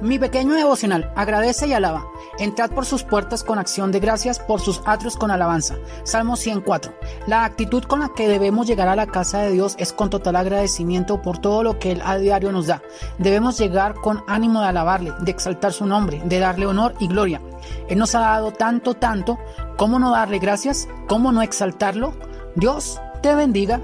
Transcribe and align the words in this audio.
Mi 0.00 0.18
pequeño 0.18 0.54
devocional 0.54 1.12
agradece 1.16 1.66
y 1.66 1.72
alaba. 1.72 2.06
Entrad 2.38 2.70
por 2.70 2.86
sus 2.86 3.02
puertas 3.02 3.42
con 3.42 3.58
acción 3.58 3.90
de 3.90 3.98
gracias, 3.98 4.38
por 4.38 4.60
sus 4.60 4.80
atrios 4.84 5.16
con 5.16 5.32
alabanza. 5.32 5.74
Salmo 6.04 6.36
104. 6.36 6.92
La 7.26 7.44
actitud 7.44 7.82
con 7.82 8.00
la 8.00 8.10
que 8.14 8.28
debemos 8.28 8.68
llegar 8.68 8.86
a 8.86 8.94
la 8.94 9.08
casa 9.08 9.40
de 9.40 9.50
Dios 9.50 9.74
es 9.78 9.92
con 9.92 10.08
total 10.08 10.36
agradecimiento 10.36 11.20
por 11.20 11.38
todo 11.38 11.64
lo 11.64 11.80
que 11.80 11.92
Él 11.92 12.02
a 12.04 12.16
diario 12.16 12.52
nos 12.52 12.68
da. 12.68 12.80
Debemos 13.18 13.58
llegar 13.58 13.94
con 13.94 14.22
ánimo 14.28 14.60
de 14.60 14.68
alabarle, 14.68 15.12
de 15.20 15.32
exaltar 15.32 15.72
su 15.72 15.84
nombre, 15.84 16.22
de 16.24 16.38
darle 16.38 16.66
honor 16.66 16.94
y 17.00 17.08
gloria. 17.08 17.40
Él 17.88 17.98
nos 17.98 18.14
ha 18.14 18.20
dado 18.20 18.52
tanto, 18.52 18.94
tanto. 18.94 19.36
¿Cómo 19.76 19.98
no 19.98 20.12
darle 20.12 20.38
gracias? 20.38 20.88
¿Cómo 21.08 21.32
no 21.32 21.42
exaltarlo? 21.42 22.14
Dios 22.54 23.00
te 23.20 23.34
bendiga. 23.34 23.80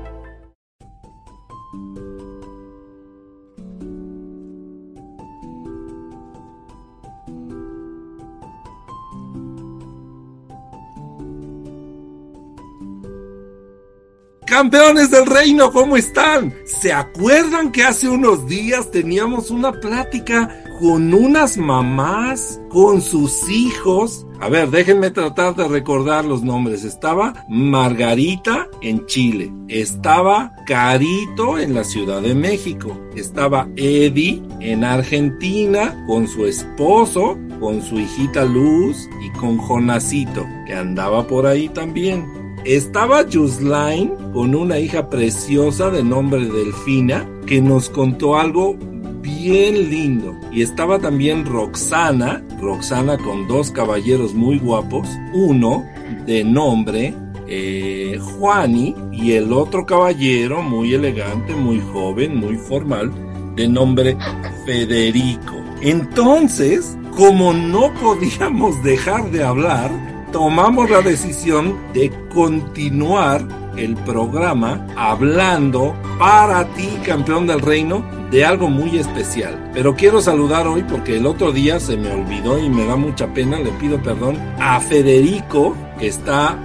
Campeones 14.54 15.10
del 15.10 15.26
reino, 15.26 15.72
¿cómo 15.72 15.96
están? 15.96 16.54
¿Se 16.64 16.92
acuerdan 16.92 17.72
que 17.72 17.82
hace 17.82 18.08
unos 18.08 18.46
días 18.46 18.88
teníamos 18.92 19.50
una 19.50 19.72
plática 19.72 20.62
con 20.78 21.12
unas 21.12 21.56
mamás, 21.56 22.60
con 22.68 23.02
sus 23.02 23.50
hijos? 23.50 24.24
A 24.40 24.48
ver, 24.48 24.70
déjenme 24.70 25.10
tratar 25.10 25.56
de 25.56 25.66
recordar 25.66 26.24
los 26.24 26.44
nombres. 26.44 26.84
Estaba 26.84 27.44
Margarita 27.48 28.68
en 28.80 29.04
Chile, 29.06 29.52
estaba 29.66 30.52
Carito 30.66 31.58
en 31.58 31.74
la 31.74 31.82
Ciudad 31.82 32.22
de 32.22 32.36
México, 32.36 32.96
estaba 33.16 33.66
Eddie 33.74 34.40
en 34.60 34.84
Argentina 34.84 36.04
con 36.06 36.28
su 36.28 36.46
esposo, 36.46 37.36
con 37.58 37.82
su 37.82 37.98
hijita 37.98 38.44
Luz 38.44 39.08
y 39.20 39.36
con 39.36 39.58
Jonasito, 39.58 40.46
que 40.64 40.74
andaba 40.74 41.26
por 41.26 41.44
ahí 41.44 41.68
también. 41.70 42.43
Estaba 42.64 43.28
Yuslain 43.28 44.10
con 44.32 44.54
una 44.54 44.78
hija 44.78 45.10
preciosa 45.10 45.90
de 45.90 46.02
nombre 46.02 46.48
Delfina 46.48 47.28
que 47.46 47.60
nos 47.60 47.90
contó 47.90 48.38
algo 48.38 48.78
bien 49.20 49.90
lindo. 49.90 50.34
Y 50.50 50.62
estaba 50.62 50.98
también 50.98 51.44
Roxana, 51.44 52.42
Roxana 52.62 53.18
con 53.18 53.46
dos 53.48 53.70
caballeros 53.70 54.32
muy 54.32 54.58
guapos, 54.58 55.06
uno 55.34 55.84
de 56.26 56.42
nombre 56.42 57.14
eh, 57.46 58.18
Juani 58.18 58.94
y 59.12 59.32
el 59.32 59.52
otro 59.52 59.84
caballero 59.84 60.62
muy 60.62 60.94
elegante, 60.94 61.54
muy 61.54 61.82
joven, 61.92 62.36
muy 62.36 62.56
formal, 62.56 63.12
de 63.56 63.68
nombre 63.68 64.16
Federico. 64.64 65.54
Entonces, 65.82 66.96
como 67.14 67.52
no 67.52 67.92
podíamos 68.00 68.82
dejar 68.82 69.30
de 69.30 69.44
hablar, 69.44 70.13
tomamos 70.34 70.90
la 70.90 71.00
decisión 71.00 71.78
de 71.92 72.10
continuar 72.34 73.46
el 73.76 73.94
programa 73.94 74.84
hablando 74.96 75.94
para 76.18 76.64
ti, 76.74 76.88
campeón 77.06 77.46
del 77.46 77.60
reino, 77.60 78.04
de 78.32 78.44
algo 78.44 78.68
muy 78.68 78.98
especial. 78.98 79.70
Pero 79.72 79.94
quiero 79.94 80.20
saludar 80.20 80.66
hoy 80.66 80.82
porque 80.82 81.18
el 81.18 81.26
otro 81.26 81.52
día 81.52 81.78
se 81.78 81.96
me 81.96 82.10
olvidó 82.10 82.58
y 82.58 82.68
me 82.68 82.84
da 82.84 82.96
mucha 82.96 83.32
pena, 83.32 83.60
le 83.60 83.70
pido 83.78 84.02
perdón 84.02 84.36
a 84.58 84.80
Federico, 84.80 85.76
que 86.00 86.08
está 86.08 86.58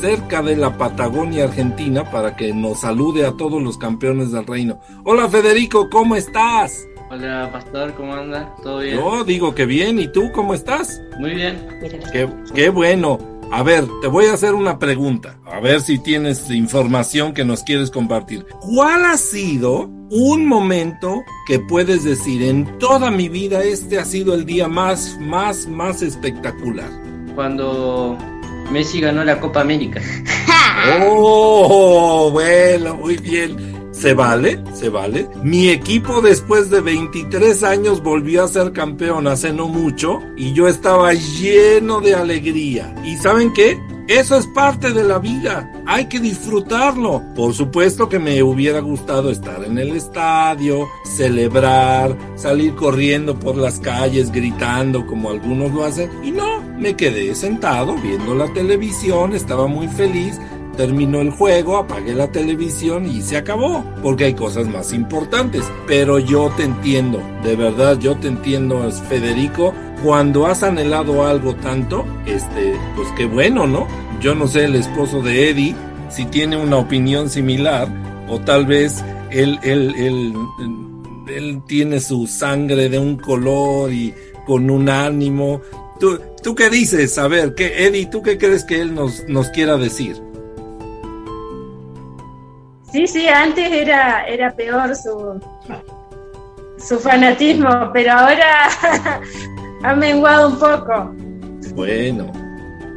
cerca 0.00 0.40
de 0.40 0.56
la 0.56 0.78
Patagonia 0.78 1.44
Argentina, 1.44 2.10
para 2.10 2.36
que 2.36 2.54
nos 2.54 2.80
salude 2.80 3.26
a 3.26 3.32
todos 3.32 3.62
los 3.62 3.76
campeones 3.76 4.32
del 4.32 4.46
reino. 4.46 4.78
Hola 5.04 5.28
Federico, 5.28 5.90
¿cómo 5.90 6.16
estás? 6.16 6.86
Hola, 7.12 7.50
Pastor, 7.52 7.92
¿cómo 7.94 8.14
andas? 8.14 8.46
¿Todo 8.62 8.78
bien? 8.78 8.94
Yo 8.94 9.24
digo 9.24 9.52
que 9.52 9.66
bien, 9.66 9.98
¿y 9.98 10.06
tú 10.06 10.30
cómo 10.30 10.54
estás? 10.54 11.02
Muy 11.18 11.34
bien. 11.34 11.66
Qué, 12.12 12.28
qué 12.54 12.68
bueno. 12.68 13.18
A 13.50 13.64
ver, 13.64 13.84
te 14.00 14.06
voy 14.06 14.26
a 14.26 14.34
hacer 14.34 14.54
una 14.54 14.78
pregunta, 14.78 15.36
a 15.44 15.58
ver 15.58 15.80
si 15.80 15.98
tienes 15.98 16.48
información 16.50 17.34
que 17.34 17.44
nos 17.44 17.64
quieres 17.64 17.90
compartir. 17.90 18.46
¿Cuál 18.60 19.06
ha 19.06 19.16
sido 19.16 19.90
un 20.08 20.46
momento 20.46 21.24
que 21.48 21.58
puedes 21.58 22.04
decir 22.04 22.44
en 22.44 22.78
toda 22.78 23.10
mi 23.10 23.28
vida 23.28 23.64
este 23.64 23.98
ha 23.98 24.04
sido 24.04 24.32
el 24.32 24.46
día 24.46 24.68
más, 24.68 25.18
más, 25.18 25.66
más 25.66 26.02
espectacular? 26.02 26.90
Cuando 27.34 28.16
Messi 28.70 29.00
ganó 29.00 29.24
la 29.24 29.40
Copa 29.40 29.62
América. 29.62 30.00
Oh, 31.02 32.30
bueno, 32.32 32.94
muy 32.94 33.18
bien. 33.18 33.69
¿Se 34.00 34.14
vale? 34.14 34.64
¿Se 34.72 34.88
vale? 34.88 35.28
Mi 35.42 35.68
equipo 35.68 36.22
después 36.22 36.70
de 36.70 36.80
23 36.80 37.62
años 37.64 38.02
volvió 38.02 38.42
a 38.42 38.48
ser 38.48 38.72
campeón 38.72 39.26
hace 39.26 39.52
no 39.52 39.68
mucho 39.68 40.20
y 40.38 40.54
yo 40.54 40.68
estaba 40.68 41.12
lleno 41.12 42.00
de 42.00 42.14
alegría. 42.14 42.94
¿Y 43.04 43.18
saben 43.18 43.52
qué? 43.52 43.78
Eso 44.08 44.38
es 44.38 44.46
parte 44.46 44.92
de 44.92 45.04
la 45.04 45.18
vida. 45.18 45.70
Hay 45.86 46.06
que 46.06 46.18
disfrutarlo. 46.18 47.22
Por 47.36 47.52
supuesto 47.52 48.08
que 48.08 48.18
me 48.18 48.42
hubiera 48.42 48.80
gustado 48.80 49.30
estar 49.30 49.62
en 49.64 49.76
el 49.76 49.94
estadio, 49.94 50.88
celebrar, 51.04 52.16
salir 52.36 52.74
corriendo 52.74 53.38
por 53.38 53.56
las 53.56 53.80
calles 53.80 54.32
gritando 54.32 55.06
como 55.06 55.28
algunos 55.28 55.72
lo 55.72 55.84
hacen. 55.84 56.10
Y 56.24 56.30
no, 56.30 56.62
me 56.78 56.96
quedé 56.96 57.34
sentado 57.34 57.96
viendo 57.96 58.34
la 58.34 58.50
televisión, 58.54 59.34
estaba 59.34 59.66
muy 59.66 59.88
feliz 59.88 60.40
terminó 60.76 61.20
el 61.20 61.30
juego, 61.30 61.76
apagué 61.76 62.14
la 62.14 62.30
televisión 62.30 63.06
y 63.06 63.22
se 63.22 63.36
acabó, 63.36 63.84
porque 64.02 64.24
hay 64.24 64.34
cosas 64.34 64.68
más 64.68 64.92
importantes. 64.92 65.64
Pero 65.86 66.18
yo 66.18 66.52
te 66.56 66.64
entiendo, 66.64 67.22
de 67.44 67.56
verdad, 67.56 67.98
yo 67.98 68.16
te 68.16 68.28
entiendo, 68.28 68.90
Federico, 69.08 69.74
cuando 70.02 70.46
has 70.46 70.62
anhelado 70.62 71.26
algo 71.26 71.54
tanto, 71.56 72.04
este, 72.26 72.74
pues 72.96 73.08
qué 73.16 73.26
bueno, 73.26 73.66
¿no? 73.66 73.86
Yo 74.20 74.34
no 74.34 74.46
sé 74.46 74.64
el 74.64 74.74
esposo 74.74 75.22
de 75.22 75.50
Eddie 75.50 75.76
si 76.10 76.24
tiene 76.26 76.56
una 76.56 76.76
opinión 76.76 77.30
similar, 77.30 77.88
o 78.28 78.40
tal 78.40 78.66
vez 78.66 79.02
él, 79.30 79.58
él, 79.62 79.94
él, 81.28 81.62
tiene 81.66 82.00
su 82.00 82.26
sangre 82.26 82.88
de 82.88 82.98
un 82.98 83.16
color 83.16 83.92
y 83.92 84.12
con 84.46 84.68
un 84.70 84.88
ánimo. 84.88 85.60
¿Tú, 86.00 86.18
¿Tú 86.42 86.54
qué 86.54 86.68
dices? 86.68 87.16
A 87.18 87.28
ver, 87.28 87.54
¿qué, 87.54 87.86
Eddie, 87.86 88.06
¿tú 88.06 88.22
qué 88.22 88.38
crees 88.38 88.64
que 88.64 88.80
él 88.80 88.94
nos, 88.94 89.28
nos 89.28 89.48
quiera 89.50 89.76
decir? 89.76 90.20
Sí, 92.92 93.06
sí, 93.06 93.28
antes 93.28 93.70
era, 93.70 94.24
era 94.26 94.50
peor 94.52 94.94
su, 94.96 95.40
su 96.76 96.98
fanatismo, 96.98 97.90
pero 97.92 98.12
ahora 98.12 98.68
ha 99.84 99.94
menguado 99.94 100.48
un 100.48 100.58
poco. 100.58 101.14
Bueno, 101.74 102.32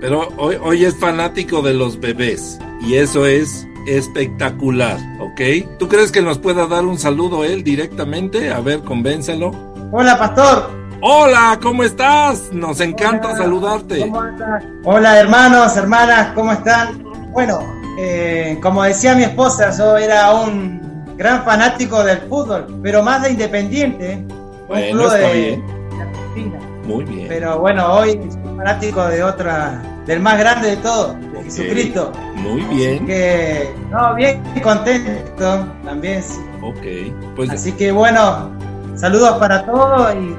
pero 0.02 0.30
hoy, 0.38 0.58
hoy 0.62 0.86
es 0.86 0.98
fanático 1.00 1.62
de 1.62 1.74
los 1.76 2.00
bebés 2.00 2.60
y 2.82 2.96
eso 2.96 3.26
es 3.26 3.68
espectacular, 3.88 4.98
¿ok? 5.20 5.78
¿Tú 5.78 5.88
crees 5.88 6.12
que 6.12 6.22
nos 6.22 6.40
pueda 6.40 6.66
dar 6.66 6.86
un 6.86 6.98
saludo 6.98 7.44
él 7.44 7.64
directamente? 7.64 8.52
A 8.52 8.62
ver, 8.62 8.82
convéncelo. 8.82 9.52
Hola, 9.92 10.18
pastor. 10.18 10.84
Hola, 11.02 11.60
¿cómo 11.62 11.84
estás? 11.84 12.52
Nos 12.52 12.80
encanta 12.80 13.28
Hola, 13.28 13.38
saludarte. 13.38 14.00
¿Cómo 14.00 14.24
estás? 14.24 14.64
Hola, 14.86 15.20
hermanos, 15.20 15.76
hermanas, 15.78 16.32
¿cómo 16.34 16.54
están? 16.54 17.04
Bueno, 17.32 17.83
eh, 17.98 18.58
como 18.62 18.84
decía 18.84 19.16
mi 19.16 19.24
esposa, 19.24 19.72
yo 19.78 19.98
era 19.98 20.32
un 20.34 20.82
gran 21.18 21.44
fanático 21.44 22.04
del 22.04 22.20
fútbol, 22.30 22.80
pero 22.82 23.04
más 23.04 23.22
de 23.24 23.32
Independiente. 23.32 24.16
un 24.28 24.68
Bueno, 24.68 24.92
club 24.98 25.06
está 25.14 25.18
de- 25.28 25.34
bien. 25.34 25.68
de 25.68 26.02
Argentina. 26.02 26.60
Muy 26.86 27.04
bien. 27.06 27.28
Pero 27.30 27.60
bueno, 27.60 27.94
hoy 27.94 28.20
soy 28.30 28.58
fanático 28.58 29.06
de 29.06 29.24
otra, 29.24 29.82
del 30.06 30.20
más 30.20 30.38
grande 30.38 30.72
de 30.72 30.78
todos, 30.78 31.16
de 31.32 31.44
Jesucristo. 31.44 32.12
Muy 32.36 32.62
Así 32.62 32.76
bien. 32.76 33.06
que, 33.06 33.74
no, 33.90 34.16
bien 34.16 34.42
contento 34.62 35.66
también. 35.86 36.22
sí. 36.24 36.40
Ok. 36.62 37.36
Pues 37.36 37.50
Así 37.52 37.72
que 37.74 37.92
bueno, 37.92 38.50
saludos 38.96 39.38
para 39.38 39.66
todos 39.66 40.14
y 40.16 40.36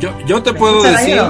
yo, 0.00 0.10
yo 0.26 0.42
te 0.42 0.52
¿Me 0.52 0.58
puedo 0.58 0.82
ahí 0.82 0.90
decir 0.92 1.22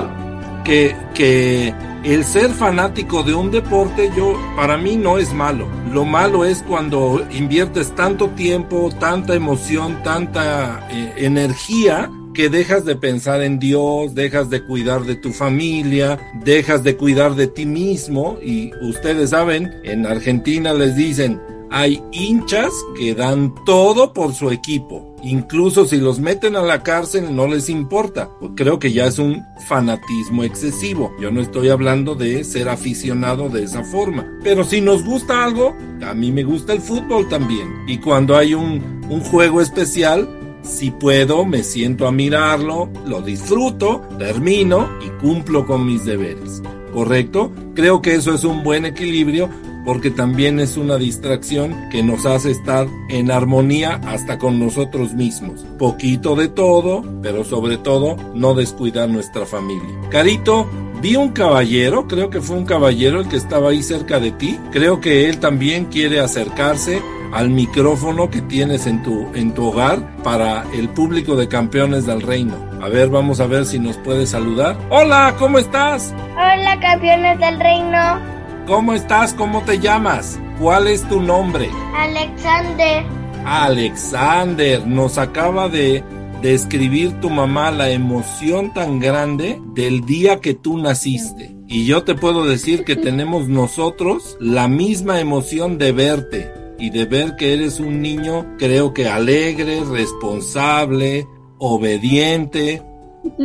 que, 0.64 0.96
que 1.14 1.74
el 2.04 2.24
ser 2.24 2.50
fanático 2.50 3.22
de 3.22 3.34
un 3.34 3.50
deporte, 3.50 4.10
yo, 4.16 4.38
para 4.56 4.76
mí 4.78 4.96
no 4.96 5.18
es 5.18 5.32
malo. 5.34 5.68
Lo 5.92 6.04
malo 6.04 6.44
es 6.44 6.62
cuando 6.62 7.26
inviertes 7.30 7.94
tanto 7.94 8.28
tiempo, 8.30 8.90
tanta 8.98 9.34
emoción, 9.34 10.02
tanta 10.02 10.88
eh, 10.90 11.12
energía 11.18 12.10
que 12.32 12.48
dejas 12.48 12.84
de 12.84 12.96
pensar 12.96 13.42
en 13.42 13.58
Dios, 13.58 14.14
dejas 14.14 14.48
de 14.50 14.62
cuidar 14.62 15.02
de 15.02 15.16
tu 15.16 15.32
familia, 15.32 16.18
dejas 16.44 16.82
de 16.82 16.96
cuidar 16.96 17.34
de 17.34 17.48
ti 17.48 17.66
mismo 17.66 18.38
y 18.42 18.72
ustedes 18.82 19.30
saben, 19.30 19.74
en 19.82 20.06
Argentina 20.06 20.72
les 20.72 20.94
dicen, 20.96 21.40
hay 21.70 22.02
hinchas 22.12 22.72
que 22.96 23.14
dan 23.14 23.54
todo 23.64 24.12
por 24.12 24.34
su 24.34 24.50
equipo. 24.50 25.14
Incluso 25.22 25.86
si 25.86 25.98
los 25.98 26.18
meten 26.18 26.56
a 26.56 26.62
la 26.62 26.82
cárcel 26.82 27.34
no 27.34 27.46
les 27.46 27.68
importa. 27.68 28.30
Creo 28.56 28.78
que 28.78 28.92
ya 28.92 29.06
es 29.06 29.18
un 29.18 29.44
fanatismo 29.68 30.44
excesivo. 30.44 31.14
Yo 31.20 31.30
no 31.30 31.40
estoy 31.40 31.68
hablando 31.68 32.14
de 32.14 32.42
ser 32.42 32.68
aficionado 32.68 33.48
de 33.48 33.64
esa 33.64 33.84
forma. 33.84 34.26
Pero 34.42 34.64
si 34.64 34.80
nos 34.80 35.04
gusta 35.04 35.44
algo, 35.44 35.76
a 36.02 36.14
mí 36.14 36.32
me 36.32 36.42
gusta 36.42 36.72
el 36.72 36.80
fútbol 36.80 37.28
también. 37.28 37.68
Y 37.86 37.98
cuando 37.98 38.36
hay 38.36 38.54
un, 38.54 39.02
un 39.08 39.20
juego 39.20 39.60
especial, 39.60 40.28
si 40.62 40.90
puedo, 40.90 41.44
me 41.44 41.62
siento 41.62 42.06
a 42.06 42.12
mirarlo, 42.12 42.90
lo 43.06 43.22
disfruto, 43.22 44.02
termino 44.18 44.88
y 45.04 45.08
cumplo 45.22 45.66
con 45.66 45.86
mis 45.86 46.04
deberes. 46.04 46.62
¿Correcto? 46.92 47.52
Creo 47.74 48.02
que 48.02 48.14
eso 48.14 48.34
es 48.34 48.42
un 48.42 48.64
buen 48.64 48.84
equilibrio 48.84 49.48
porque 49.84 50.10
también 50.10 50.60
es 50.60 50.76
una 50.76 50.96
distracción 50.96 51.88
que 51.90 52.02
nos 52.02 52.26
hace 52.26 52.50
estar 52.50 52.86
en 53.08 53.30
armonía 53.30 54.00
hasta 54.06 54.38
con 54.38 54.58
nosotros 54.58 55.14
mismos. 55.14 55.64
Poquito 55.78 56.36
de 56.36 56.48
todo, 56.48 57.02
pero 57.22 57.44
sobre 57.44 57.78
todo 57.78 58.16
no 58.34 58.54
descuidar 58.54 59.08
nuestra 59.08 59.46
familia. 59.46 59.88
Carito, 60.10 60.68
vi 61.00 61.16
un 61.16 61.30
caballero, 61.30 62.06
creo 62.06 62.30
que 62.30 62.40
fue 62.40 62.56
un 62.56 62.64
caballero 62.64 63.20
el 63.20 63.28
que 63.28 63.36
estaba 63.36 63.70
ahí 63.70 63.82
cerca 63.82 64.20
de 64.20 64.32
ti. 64.32 64.58
Creo 64.70 65.00
que 65.00 65.28
él 65.28 65.38
también 65.38 65.86
quiere 65.86 66.20
acercarse 66.20 67.00
al 67.32 67.50
micrófono 67.50 68.30
que 68.30 68.42
tienes 68.42 68.86
en 68.86 69.02
tu, 69.02 69.28
en 69.34 69.54
tu 69.54 69.66
hogar 69.66 70.16
para 70.22 70.64
el 70.72 70.88
público 70.88 71.36
de 71.36 71.48
campeones 71.48 72.06
del 72.06 72.22
reino. 72.22 72.56
A 72.82 72.88
ver, 72.88 73.08
vamos 73.08 73.40
a 73.40 73.46
ver 73.46 73.66
si 73.66 73.78
nos 73.78 73.96
puede 73.98 74.26
saludar. 74.26 74.76
Hola, 74.90 75.34
¿cómo 75.38 75.58
estás? 75.58 76.14
Hola 76.32 76.78
campeones 76.80 77.38
del 77.38 77.60
reino, 77.60 78.39
¿Cómo 78.66 78.94
estás? 78.94 79.34
¿Cómo 79.34 79.62
te 79.62 79.78
llamas? 79.78 80.38
¿Cuál 80.60 80.86
es 80.86 81.02
tu 81.08 81.20
nombre? 81.20 81.70
Alexander. 81.94 83.04
Alexander, 83.44 84.86
nos 84.86 85.18
acaba 85.18 85.68
de 85.68 86.04
describir 86.42 87.12
tu 87.20 87.30
mamá 87.30 87.70
la 87.70 87.90
emoción 87.90 88.72
tan 88.72 89.00
grande 89.00 89.60
del 89.74 90.04
día 90.04 90.40
que 90.40 90.54
tú 90.54 90.78
naciste. 90.78 91.56
Y 91.66 91.86
yo 91.86 92.04
te 92.04 92.14
puedo 92.14 92.44
decir 92.46 92.84
que 92.84 92.96
tenemos 92.96 93.48
nosotros 93.48 94.36
la 94.40 94.68
misma 94.68 95.20
emoción 95.20 95.78
de 95.78 95.92
verte 95.92 96.52
y 96.78 96.90
de 96.90 97.04
ver 97.04 97.36
que 97.36 97.54
eres 97.54 97.80
un 97.80 98.00
niño, 98.00 98.56
creo 98.58 98.94
que 98.94 99.08
alegre, 99.08 99.82
responsable, 99.84 101.26
obediente 101.58 102.82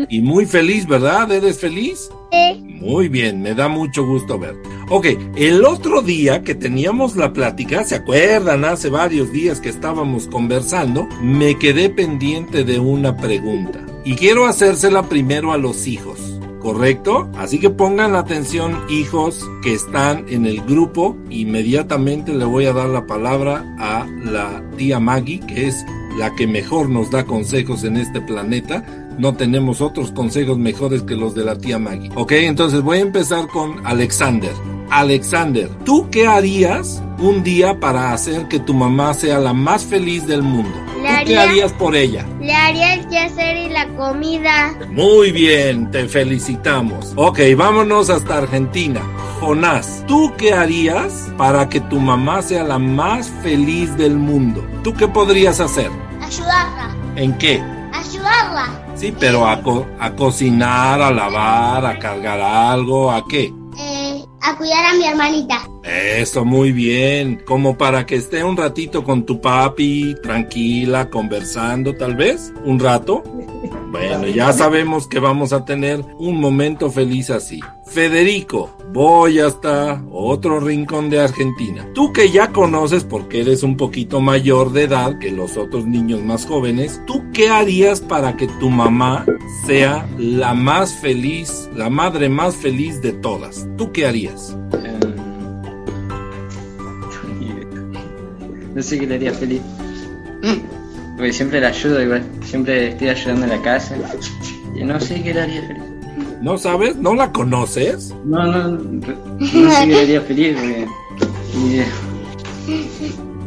y 0.10 0.22
muy 0.22 0.46
feliz, 0.46 0.88
¿verdad? 0.88 1.32
¿Eres 1.32 1.60
feliz? 1.60 2.10
Muy 2.86 3.10
bien, 3.10 3.42
me 3.42 3.56
da 3.56 3.68
mucho 3.68 4.06
gusto 4.06 4.38
ver. 4.38 4.56
Ok, 4.90 5.08
el 5.36 5.66
otro 5.66 6.04
día 6.04 6.44
que 6.44 6.54
teníamos 6.54 7.16
la 7.16 7.34
plática, 7.34 7.84
¿se 7.84 7.96
acuerdan? 7.96 8.64
Hace 8.64 8.90
varios 8.90 9.32
días 9.32 9.60
que 9.60 9.70
estábamos 9.70 10.28
conversando, 10.28 11.08
me 11.20 11.58
quedé 11.58 11.90
pendiente 11.90 12.64
de 12.64 12.80
una 12.80 13.18
pregunta. 13.18 13.84
Y 14.04 14.16
quiero 14.16 14.46
hacérsela 14.46 15.10
primero 15.10 15.52
a 15.52 15.58
los 15.58 15.88
hijos, 15.88 16.40
¿correcto? 16.60 17.28
Así 17.36 17.60
que 17.60 17.72
pongan 17.72 18.16
atención, 18.16 18.80
hijos 18.88 19.44
que 19.64 19.74
están 19.74 20.26
en 20.30 20.46
el 20.46 20.62
grupo. 20.62 21.18
Inmediatamente 21.32 22.36
le 22.36 22.46
voy 22.46 22.68
a 22.68 22.74
dar 22.74 22.90
la 22.90 23.08
palabra 23.08 23.66
a 23.80 24.06
la 24.24 24.64
tía 24.78 25.00
Maggie, 25.00 25.40
que 25.40 25.66
es 25.66 25.84
la 26.20 26.36
que 26.36 26.46
mejor 26.46 26.90
nos 26.90 27.10
da 27.10 27.26
consejos 27.26 27.84
en 27.84 27.98
este 27.98 28.22
planeta. 28.22 28.86
No 29.18 29.34
tenemos 29.36 29.82
otros 29.82 30.12
consejos 30.12 30.58
mejores 30.58 31.04
que 31.04 31.16
los 31.16 31.34
de 31.36 31.44
la 31.46 31.56
tía 31.58 31.80
Maggie. 31.80 32.12
Ok, 32.16 32.34
entonces 32.34 32.82
voy 32.82 32.98
a 32.98 33.02
empezar 33.02 33.48
con 33.48 33.86
Alexander. 33.86 34.52
Alexander, 34.92 35.70
¿tú 35.84 36.10
qué 36.12 36.28
harías 36.28 37.02
un 37.18 37.44
día 37.44 37.80
para 37.80 38.14
hacer 38.14 38.48
que 38.48 38.60
tu 38.60 38.74
mamá 38.74 39.14
sea 39.14 39.40
la 39.40 39.52
más 39.54 39.84
feliz 39.84 40.28
del 40.28 40.42
mundo? 40.44 40.72
¿Tú 40.96 41.02
qué 41.02 41.08
haría- 41.10 41.42
harías 41.44 41.74
por 41.74 41.96
ella? 41.96 42.26
Le 42.40 42.54
haría 42.54 42.94
el 42.94 43.08
quehacer 43.08 43.58
y 43.58 43.70
la 43.70 43.88
comida. 43.96 44.76
Muy 44.92 45.32
bien, 45.32 45.90
te 45.92 46.08
felicitamos. 46.08 47.14
Ok, 47.16 47.40
vámonos 47.58 48.10
hasta 48.10 48.38
Argentina. 48.38 49.02
Jonás, 49.40 50.04
¿tú 50.08 50.32
qué 50.38 50.54
harías 50.54 51.30
para 51.38 51.68
que 51.68 51.82
tu 51.82 52.00
mamá 52.00 52.42
sea 52.42 52.64
la 52.64 52.78
más 52.80 53.30
feliz 53.44 53.96
del 53.98 54.16
mundo? 54.18 54.64
¿Tú 54.84 54.94
qué 54.94 55.08
podrías 55.08 55.60
hacer? 55.60 55.90
Ayudarla. 56.22 56.96
¿En 57.16 57.38
qué? 57.38 57.62
Ayudarla. 57.94 58.82
Sí, 58.96 59.14
pero 59.20 59.46
a, 59.48 59.62
co- 59.62 59.86
a 60.00 60.12
cocinar, 60.16 61.02
a 61.02 61.12
lavar, 61.12 61.86
a 61.86 62.00
cargar 62.00 62.40
algo, 62.40 63.12
¿a 63.12 63.24
qué? 63.28 63.54
Eh, 63.78 64.24
a 64.42 64.56
cuidar 64.58 64.86
a 64.86 64.94
mi 64.98 65.06
hermanita. 65.06 65.68
Eso, 65.84 66.46
muy 66.46 66.72
bien. 66.72 67.42
Como 67.46 67.78
para 67.78 68.06
que 68.06 68.16
esté 68.16 68.44
un 68.44 68.56
ratito 68.56 69.04
con 69.04 69.26
tu 69.26 69.42
papi, 69.42 70.16
tranquila, 70.24 71.10
conversando, 71.10 71.94
tal 71.96 72.16
vez. 72.16 72.54
Un 72.64 72.80
rato. 72.80 73.22
Bueno, 73.96 74.28
ya 74.28 74.52
sabemos 74.52 75.08
que 75.08 75.20
vamos 75.20 75.54
a 75.54 75.64
tener 75.64 76.04
un 76.20 76.42
momento 76.42 76.92
feliz 76.92 77.30
así. 77.30 77.62
Federico, 77.86 78.76
voy 78.92 79.40
hasta 79.40 80.04
otro 80.12 80.60
rincón 80.60 81.10
de 81.10 81.22
Argentina. 81.22 81.88
Tú 81.94 82.12
que 82.12 82.30
ya 82.30 82.52
conoces 82.52 83.06
porque 83.06 83.40
eres 83.40 83.64
un 83.64 83.78
poquito 83.78 84.20
mayor 84.20 84.74
de 84.74 84.84
edad 84.84 85.18
que 85.18 85.32
los 85.32 85.56
otros 85.56 85.86
niños 85.86 86.22
más 86.22 86.46
jóvenes, 86.46 87.02
¿tú 87.08 87.24
qué 87.34 87.48
harías 87.48 88.02
para 88.02 88.36
que 88.36 88.48
tu 88.60 88.70
mamá 88.70 89.26
sea 89.66 90.06
la 90.18 90.54
más 90.54 90.94
feliz, 90.96 91.70
la 91.74 91.90
madre 91.90 92.28
más 92.28 92.54
feliz 92.54 93.02
de 93.02 93.14
todas? 93.14 93.66
¿Tú 93.78 93.94
qué 93.94 94.06
harías? 94.06 94.58
No 98.76 98.82
sé 98.82 99.00
qué 99.00 99.08
le 99.08 99.16
haría 99.16 99.34
feliz. 99.34 99.62
Porque 101.16 101.34
siempre 101.34 101.62
la 101.62 101.70
ayudo 101.70 102.02
igual. 102.02 102.24
Siempre 102.44 102.90
estoy 102.90 103.10
ayudando 103.10 103.46
en 103.46 103.52
la 103.52 103.62
casa. 103.62 103.96
Y 104.76 104.84
no 104.84 105.00
sé 105.00 105.22
qué 105.24 105.34
le 105.34 105.42
haría 105.42 105.62
feliz. 105.62 105.84
¿No 106.42 106.58
sabes? 106.58 106.96
¿No 106.98 107.16
la 107.16 107.32
conoces? 107.32 108.14
No, 108.26 108.46
no, 108.46 108.68
no 108.68 109.08
sé 109.42 109.88
qué 109.88 109.88
le 109.88 110.02
haría 110.02 110.22
feliz 110.22 110.58
porque. 110.58 110.86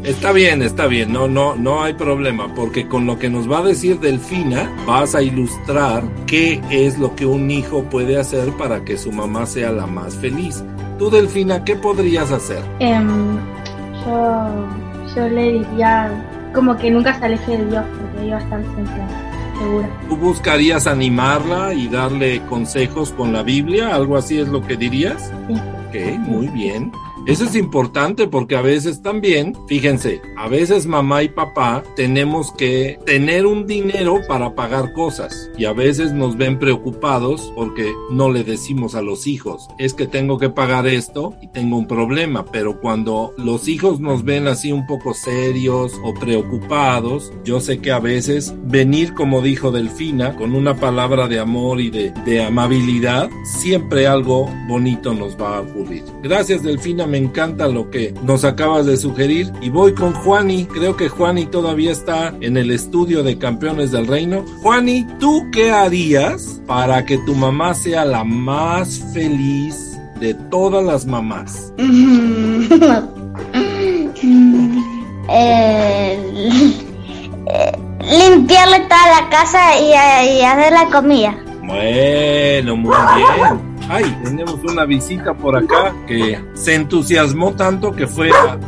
Está 0.05 0.33
bien, 0.33 0.63
está 0.63 0.87
bien, 0.87 1.13
no, 1.13 1.29
no, 1.29 1.55
no 1.57 1.83
hay 1.83 1.93
problema, 1.93 2.55
porque 2.55 2.89
con 2.89 3.05
lo 3.05 3.19
que 3.19 3.29
nos 3.29 3.51
va 3.51 3.59
a 3.59 3.63
decir 3.63 4.01
Delfina, 4.01 4.71
vas 4.87 5.15
a 5.15 5.23
ilustrar 5.23 6.03
qué 6.27 6.63
es 6.71 6.99
lo 6.99 7.15
que 7.15 7.27
un 7.27 7.51
hijo 7.51 7.83
puede 7.83 8.19
hacer 8.19 8.51
para 8.53 8.85
que 8.85 8.97
su 8.97 9.13
mamá 9.13 9.45
sea 9.45 9.71
la 9.71 9.87
más 9.87 10.15
feliz. 10.15 10.65
Tú, 10.99 11.11
Delfina, 11.11 11.63
¿qué 11.65 11.77
podrías 11.77 12.31
hacer? 12.33 12.63
Em, 12.79 13.37
yo, 14.07 14.67
yo 15.15 15.29
le 15.29 15.53
diría 15.53 16.11
como 16.55 16.77
que 16.77 16.91
nunca 16.91 17.19
se 17.19 17.25
aleje 17.25 17.59
de 17.59 17.67
Dios, 17.67 17.85
porque 18.01 18.27
Dios 18.27 18.43
estar 18.43 18.63
siempre 18.63 19.03
segura. 19.59 19.89
¿Tú 20.09 20.17
buscarías 20.17 20.87
animarla 20.87 21.75
y 21.75 21.89
darle 21.89 22.41
consejos 22.47 23.13
con 23.13 23.33
la 23.33 23.43
Biblia? 23.43 23.95
¿Algo 23.95 24.17
así 24.17 24.39
es 24.39 24.49
lo 24.49 24.63
que 24.63 24.77
dirías? 24.77 25.33
Sí. 25.49 25.55
Ok, 25.55 26.19
muy 26.21 26.49
bien. 26.49 26.93
Eso 27.29 27.45
es 27.45 27.55
importante 27.57 28.27
porque 28.27 28.57
a 28.57 28.63
veces 28.63 29.03
también, 29.03 29.53
fíjense, 29.69 30.23
a 30.39 30.49
veces 30.49 30.87
mamá 30.87 31.23
y 31.23 31.29
papá 31.29 31.83
tenemos 31.95 32.53
que 32.53 32.99
tener 33.05 33.45
un 33.45 33.67
dinero 33.67 34.23
para 34.27 34.55
pagar 34.55 34.95
cosas 34.95 35.51
y 35.59 35.67
a 35.67 35.75
veces 35.75 36.15
nos 36.15 36.39
ven 36.39 36.59
preocupados 36.59 37.53
porque 37.55 37.93
no 38.11 38.33
le 38.33 38.45
decimos 38.45 38.95
a 38.95 39.03
los 39.03 39.27
hijos, 39.27 39.69
es 39.79 39.93
que 39.93 40.07
tengo 40.07 40.39
que 40.39 40.49
pagar 40.49 40.87
esto 40.87 41.35
y 41.43 41.49
tengo 41.49 41.77
un 41.77 41.87
problema, 41.87 42.47
pero 42.47 42.81
cuando 42.81 43.35
los 43.37 43.69
hijos 43.69 44.01
nos 44.01 44.25
ven 44.25 44.49
así 44.49 44.73
un 44.73 44.87
poco 44.87 45.13
serios 45.13 46.01
o 46.03 46.15
preocupados, 46.15 47.31
yo 47.45 47.61
sé 47.61 47.81
que 47.81 47.93
a 47.93 48.01
veces 48.01 48.55
venir, 48.65 49.13
como 49.13 49.43
dijo 49.43 49.71
Delfina, 49.71 50.35
con 50.35 50.55
una 50.55 50.77
palabra 50.77 51.29
de 51.29 51.41
amor 51.41 51.79
y 51.83 51.91
de, 51.91 52.11
de 52.25 52.43
amabilidad, 52.43 53.29
siempre 53.45 54.07
algo 54.07 54.51
bonito 54.67 55.13
nos 55.13 55.39
va 55.39 55.59
a 55.59 55.61
ocurrir. 55.61 56.05
Gracias 56.23 56.63
Delfina, 56.63 57.07
me 57.07 57.18
encanta 57.19 57.69
lo 57.69 57.91
que 57.91 58.15
nos 58.23 58.45
acabas 58.45 58.87
de 58.87 58.97
sugerir 58.97 59.53
y 59.61 59.69
voy 59.69 59.93
con 59.93 60.15
Juani, 60.15 60.65
creo 60.65 60.97
que 60.97 61.09
Juani 61.09 61.45
todavía 61.47 61.93
está 61.93 62.35
en 62.41 62.57
el 62.57 62.71
estudio 62.71 63.23
de 63.23 63.37
Campeones 63.37 63.93
del 63.93 64.07
Reino. 64.07 64.45
Juani, 64.63 65.07
¿tú 65.21 65.47
qué 65.53 65.71
harías 65.71 66.63
para 66.67 67.05
que 67.05 67.19
tu 67.19 67.35
mamá 67.35 67.75
sea 67.75 68.05
la 68.05 68.25
más 68.25 69.05
feliz 69.13 69.99
de 70.21 70.33
todas 70.35 70.85
las 70.85 71.05
mamás? 71.07 71.73
Eh, 75.31 76.19
limpiarle 78.01 78.81
toda 78.81 79.21
la 79.21 79.29
casa 79.29 79.79
y, 79.79 79.91
y 80.39 80.43
hacer 80.43 80.73
la 80.73 80.87
comida. 80.87 81.37
Bueno, 81.63 82.77
muy 82.77 82.97
bien. 83.17 83.68
Ay, 83.91 84.05
tenemos 84.23 84.61
una 84.65 84.85
visita 84.85 85.33
por 85.33 85.57
acá 85.57 85.95
que 86.07 86.39
se 86.53 86.75
entusiasmó 86.75 87.55
tanto 87.55 87.93
que 87.93 88.07
fue 88.07 88.31
a, 88.31 88.59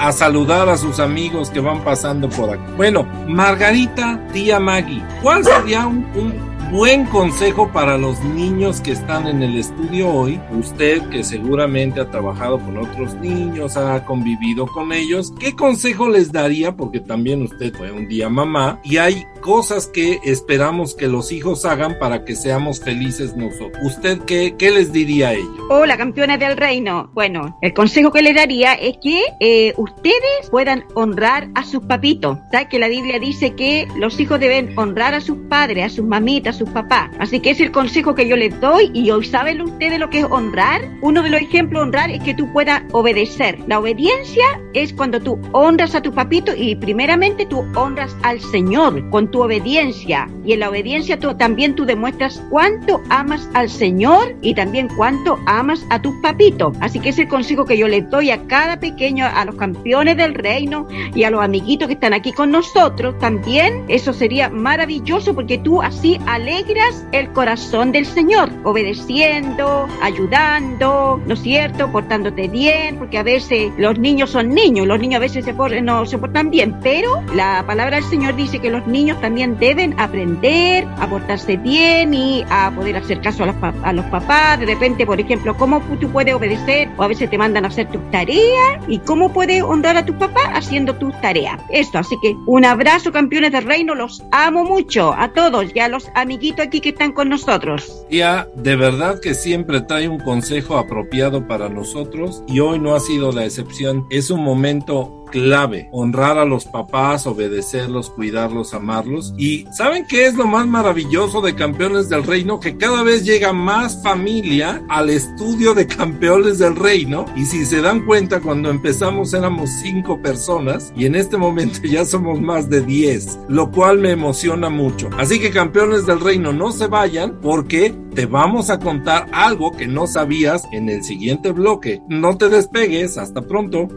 a 0.00 0.12
saludar 0.12 0.68
a 0.68 0.78
sus 0.78 0.98
amigos 0.98 1.50
que 1.50 1.60
van 1.60 1.84
pasando 1.84 2.28
por 2.30 2.50
acá. 2.50 2.64
Bueno, 2.76 3.06
Margarita, 3.28 4.26
tía 4.32 4.58
Maggie, 4.58 5.02
¿cuál 5.22 5.44
sería 5.44 5.86
un, 5.86 6.06
un 6.14 6.54
buen 6.72 7.04
consejo 7.04 7.70
para 7.70 7.98
los 7.98 8.18
niños 8.24 8.80
que 8.80 8.92
están 8.92 9.26
en 9.26 9.42
el 9.42 9.58
estudio 9.58 10.08
hoy? 10.08 10.40
Usted 10.58 11.02
que 11.10 11.22
seguramente 11.22 12.00
ha 12.00 12.10
trabajado 12.10 12.58
con 12.58 12.78
otros 12.78 13.14
niños, 13.16 13.76
ha 13.76 14.04
convivido 14.06 14.66
con 14.66 14.92
ellos, 14.92 15.34
¿qué 15.38 15.54
consejo 15.54 16.08
les 16.08 16.32
daría? 16.32 16.74
Porque 16.74 17.00
también 17.00 17.42
usted 17.42 17.74
fue 17.76 17.92
un 17.92 18.08
día 18.08 18.30
mamá 18.30 18.80
y 18.84 18.96
hay 18.96 19.26
cosas 19.44 19.86
que 19.86 20.20
esperamos 20.24 20.94
que 20.94 21.06
los 21.06 21.30
hijos 21.30 21.66
hagan 21.66 21.98
para 21.98 22.24
que 22.24 22.34
seamos 22.34 22.80
felices 22.80 23.36
nosotros. 23.36 23.76
¿Usted 23.84 24.20
qué, 24.20 24.54
qué 24.58 24.70
les 24.70 24.90
diría 24.90 25.28
a 25.28 25.32
ellos? 25.34 25.50
Hola, 25.68 25.98
campeones 25.98 26.40
del 26.40 26.56
reino. 26.56 27.10
Bueno, 27.12 27.58
el 27.60 27.74
consejo 27.74 28.10
que 28.10 28.22
les 28.22 28.34
daría 28.34 28.72
es 28.72 28.96
que 29.02 29.22
eh, 29.40 29.74
ustedes 29.76 30.48
puedan 30.50 30.86
honrar 30.94 31.50
a 31.54 31.62
sus 31.62 31.84
papitos. 31.84 32.38
¿Sabes 32.50 32.68
que 32.68 32.78
la 32.78 32.88
Biblia 32.88 33.18
dice 33.18 33.54
que 33.54 33.86
los 33.98 34.18
hijos 34.18 34.40
deben 34.40 34.72
honrar 34.78 35.12
a 35.12 35.20
sus 35.20 35.36
padres, 35.50 35.84
a 35.84 35.94
sus 35.94 36.06
mamitas, 36.06 36.56
a 36.56 36.58
sus 36.60 36.70
papás? 36.70 37.10
Así 37.18 37.40
que 37.40 37.50
es 37.50 37.60
el 37.60 37.70
consejo 37.70 38.14
que 38.14 38.26
yo 38.26 38.36
les 38.36 38.58
doy 38.62 38.90
y 38.94 39.10
hoy 39.10 39.26
saben 39.26 39.60
ustedes 39.60 39.98
lo 39.98 40.08
que 40.08 40.20
es 40.20 40.24
honrar. 40.24 40.80
Uno 41.02 41.22
de 41.22 41.28
los 41.28 41.42
ejemplos 41.42 41.82
de 41.82 41.86
honrar 41.86 42.10
es 42.10 42.22
que 42.22 42.32
tú 42.32 42.50
puedas 42.50 42.82
obedecer. 42.92 43.58
La 43.66 43.78
obediencia 43.78 44.44
es 44.72 44.94
cuando 44.94 45.20
tú 45.20 45.38
honras 45.52 45.94
a 45.94 46.00
tu 46.00 46.14
papito 46.14 46.52
y 46.56 46.76
primeramente 46.76 47.44
tú 47.44 47.62
honras 47.74 48.16
al 48.22 48.40
Señor 48.40 49.10
con 49.10 49.30
tu 49.34 49.42
obediencia. 49.42 50.28
Y 50.46 50.52
en 50.52 50.60
la 50.60 50.68
obediencia 50.68 51.18
tú, 51.18 51.34
también 51.34 51.74
tú 51.74 51.84
demuestras 51.84 52.40
cuánto 52.50 53.00
amas 53.10 53.48
al 53.54 53.68
Señor 53.68 54.36
y 54.42 54.54
también 54.54 54.86
cuánto 54.96 55.40
amas 55.46 55.84
a 55.90 56.00
tus 56.00 56.14
papitos. 56.22 56.76
Así 56.80 57.00
que 57.00 57.08
es 57.08 57.18
el 57.18 57.26
consejo 57.26 57.64
que 57.64 57.76
yo 57.76 57.88
les 57.88 58.08
doy 58.10 58.30
a 58.30 58.46
cada 58.46 58.78
pequeño, 58.78 59.26
a 59.26 59.44
los 59.44 59.56
campeones 59.56 60.16
del 60.18 60.34
reino 60.34 60.86
y 61.16 61.24
a 61.24 61.30
los 61.30 61.42
amiguitos 61.42 61.88
que 61.88 61.94
están 61.94 62.12
aquí 62.14 62.30
con 62.32 62.52
nosotros 62.52 63.18
también. 63.18 63.82
Eso 63.88 64.12
sería 64.12 64.50
maravilloso 64.50 65.34
porque 65.34 65.58
tú 65.58 65.82
así 65.82 66.16
alegras 66.26 67.04
el 67.10 67.28
corazón 67.32 67.90
del 67.90 68.06
Señor, 68.06 68.50
obedeciendo, 68.62 69.88
ayudando, 70.00 71.20
¿no 71.26 71.34
es 71.34 71.40
cierto? 71.42 71.90
Portándote 71.90 72.46
bien, 72.46 72.98
porque 72.98 73.18
a 73.18 73.24
veces 73.24 73.72
los 73.78 73.98
niños 73.98 74.30
son 74.30 74.50
niños, 74.50 74.86
los 74.86 75.00
niños 75.00 75.16
a 75.16 75.20
veces 75.20 75.44
se 75.44 75.54
por- 75.54 75.82
no 75.82 76.06
se 76.06 76.18
portan 76.18 76.50
bien, 76.50 76.78
pero 76.84 77.20
la 77.34 77.64
palabra 77.66 77.96
del 77.96 78.04
Señor 78.04 78.36
dice 78.36 78.60
que 78.60 78.70
los 78.70 78.86
niños 78.86 79.18
también 79.24 79.58
deben 79.58 79.98
aprender 79.98 80.86
a 80.98 81.08
portarse 81.08 81.56
bien 81.56 82.12
y 82.12 82.44
a 82.50 82.70
poder 82.70 82.98
hacer 82.98 83.22
caso 83.22 83.44
a 83.44 83.46
los, 83.46 83.56
a 83.82 83.92
los 83.94 84.04
papás. 84.06 84.60
De 84.60 84.66
repente, 84.66 85.06
por 85.06 85.18
ejemplo, 85.18 85.56
cómo 85.56 85.80
tú 85.98 86.10
puedes 86.10 86.34
obedecer 86.34 86.90
o 86.98 87.04
a 87.04 87.08
veces 87.08 87.30
te 87.30 87.38
mandan 87.38 87.64
a 87.64 87.68
hacer 87.68 87.88
tus 87.88 88.02
tareas 88.10 88.82
y 88.86 88.98
cómo 88.98 89.32
puedes 89.32 89.62
honrar 89.62 89.96
a 89.96 90.04
tus 90.04 90.16
papás 90.16 90.44
haciendo 90.52 90.94
tus 90.96 91.18
tareas. 91.22 91.58
Esto, 91.70 91.96
así 91.96 92.16
que 92.20 92.36
un 92.46 92.66
abrazo, 92.66 93.12
campeones 93.12 93.52
del 93.52 93.64
reino, 93.64 93.94
los 93.94 94.22
amo 94.30 94.62
mucho 94.62 95.14
a 95.14 95.32
todos 95.32 95.74
y 95.74 95.80
a 95.80 95.88
los 95.88 96.10
amiguitos 96.14 96.66
aquí 96.66 96.82
que 96.82 96.90
están 96.90 97.12
con 97.12 97.30
nosotros. 97.30 98.04
Tía, 98.10 98.46
de 98.56 98.76
verdad 98.76 99.20
que 99.22 99.32
siempre 99.32 99.80
trae 99.80 100.06
un 100.06 100.20
consejo 100.20 100.76
apropiado 100.76 101.48
para 101.48 101.70
nosotros 101.70 102.44
y 102.46 102.60
hoy 102.60 102.78
no 102.78 102.94
ha 102.94 103.00
sido 103.00 103.32
la 103.32 103.46
excepción. 103.46 104.06
Es 104.10 104.30
un 104.30 104.44
momento 104.44 105.23
clave, 105.34 105.88
honrar 105.90 106.38
a 106.38 106.44
los 106.44 106.64
papás, 106.64 107.26
obedecerlos, 107.26 108.08
cuidarlos, 108.08 108.72
amarlos. 108.72 109.34
Y 109.36 109.66
¿saben 109.72 110.06
qué 110.06 110.26
es 110.26 110.34
lo 110.34 110.46
más 110.46 110.64
maravilloso 110.68 111.40
de 111.40 111.56
Campeones 111.56 112.08
del 112.08 112.22
Reino? 112.22 112.60
Que 112.60 112.76
cada 112.76 113.02
vez 113.02 113.24
llega 113.24 113.52
más 113.52 114.00
familia 114.00 114.84
al 114.88 115.10
estudio 115.10 115.74
de 115.74 115.88
Campeones 115.88 116.60
del 116.60 116.76
Reino. 116.76 117.24
Y 117.34 117.46
si 117.46 117.66
se 117.66 117.80
dan 117.80 118.06
cuenta, 118.06 118.40
cuando 118.40 118.70
empezamos 118.70 119.34
éramos 119.34 119.70
cinco 119.82 120.22
personas 120.22 120.92
y 120.94 121.06
en 121.06 121.16
este 121.16 121.36
momento 121.36 121.80
ya 121.82 122.04
somos 122.04 122.40
más 122.40 122.70
de 122.70 122.82
10, 122.82 123.40
lo 123.48 123.72
cual 123.72 123.98
me 123.98 124.12
emociona 124.12 124.70
mucho. 124.70 125.10
Así 125.18 125.40
que 125.40 125.50
Campeones 125.50 126.06
del 126.06 126.20
Reino, 126.20 126.52
no 126.52 126.70
se 126.70 126.86
vayan 126.86 127.40
porque 127.42 127.92
te 128.14 128.26
vamos 128.26 128.70
a 128.70 128.78
contar 128.78 129.26
algo 129.32 129.72
que 129.72 129.88
no 129.88 130.06
sabías 130.06 130.62
en 130.70 130.88
el 130.88 131.02
siguiente 131.02 131.50
bloque. 131.50 132.02
No 132.08 132.36
te 132.36 132.48
despegues, 132.48 133.18
hasta 133.18 133.42
pronto. 133.42 133.88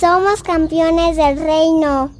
Somos 0.00 0.42
campeones 0.42 1.18
del 1.18 1.36
reino. 1.36 2.19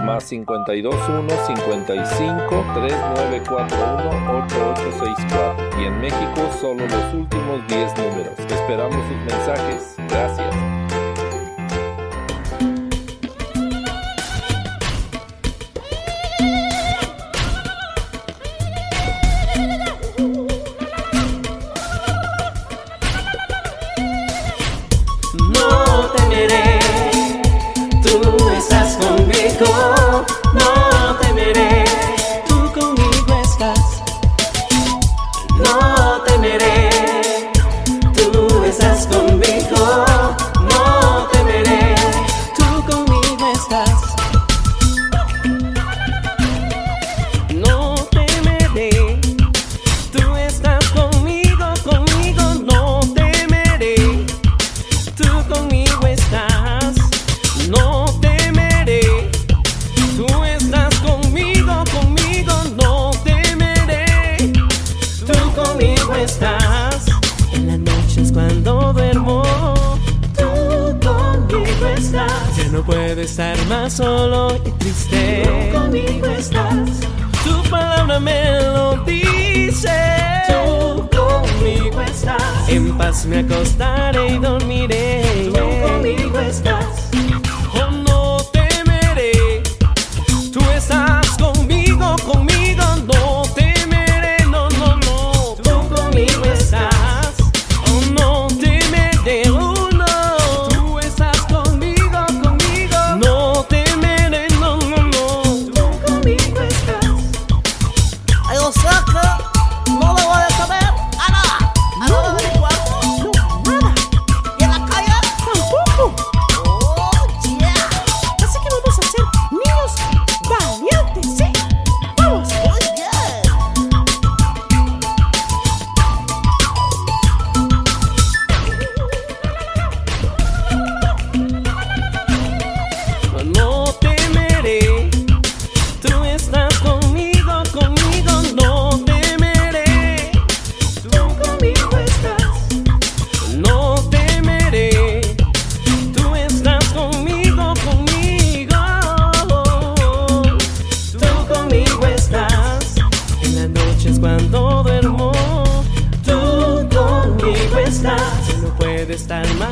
más 0.01 0.25
521 0.25 0.91
55 1.47 2.65
3941 2.73 4.43
8864 4.45 5.81
y 5.81 5.85
en 5.85 6.01
México 6.01 6.49
solo 6.59 6.85
los 6.87 7.13
últimos 7.13 7.67
10 7.67 7.97
números. 7.97 8.39
Esperamos 8.39 8.95
sus 9.07 9.17
mensajes. 9.25 9.95
Gracias. 10.09 10.80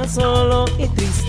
Solo 0.09 0.65
y 0.77 0.87
triste. 0.87 1.28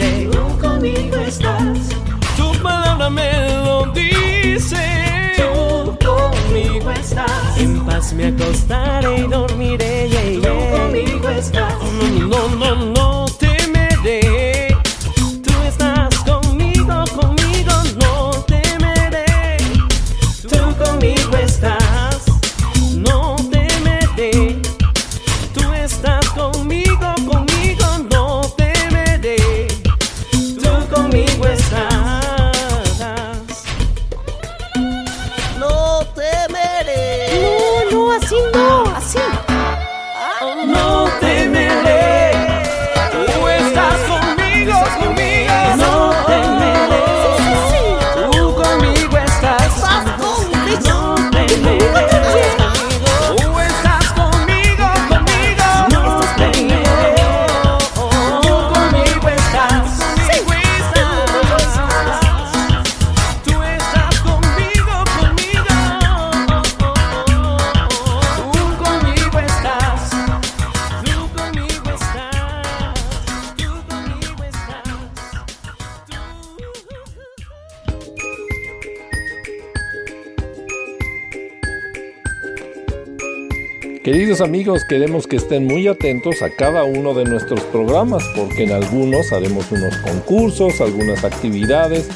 Amigos, 84.40 84.84
queremos 84.88 85.26
que 85.26 85.36
estén 85.36 85.66
muy 85.66 85.86
atentos 85.86 86.40
a 86.40 86.48
cada 86.48 86.84
uno 86.84 87.12
de 87.12 87.24
nuestros 87.24 87.60
programas 87.64 88.22
porque 88.34 88.62
en 88.62 88.72
algunos 88.72 89.32
haremos 89.32 89.70
unos 89.70 89.94
concursos, 89.98 90.80
algunas 90.80 91.24
actividades. 91.24 92.08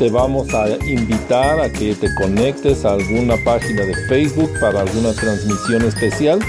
Te 0.00 0.10
vamos 0.10 0.52
a 0.52 0.68
invitar 0.84 1.60
a 1.60 1.70
que 1.70 1.94
te 1.94 2.12
conectes 2.16 2.84
a 2.84 2.94
alguna 2.94 3.36
página 3.44 3.82
de 3.82 3.94
Facebook 4.08 4.50
para 4.60 4.80
alguna 4.80 5.12
transmisión 5.12 5.82
especial. 5.82 6.40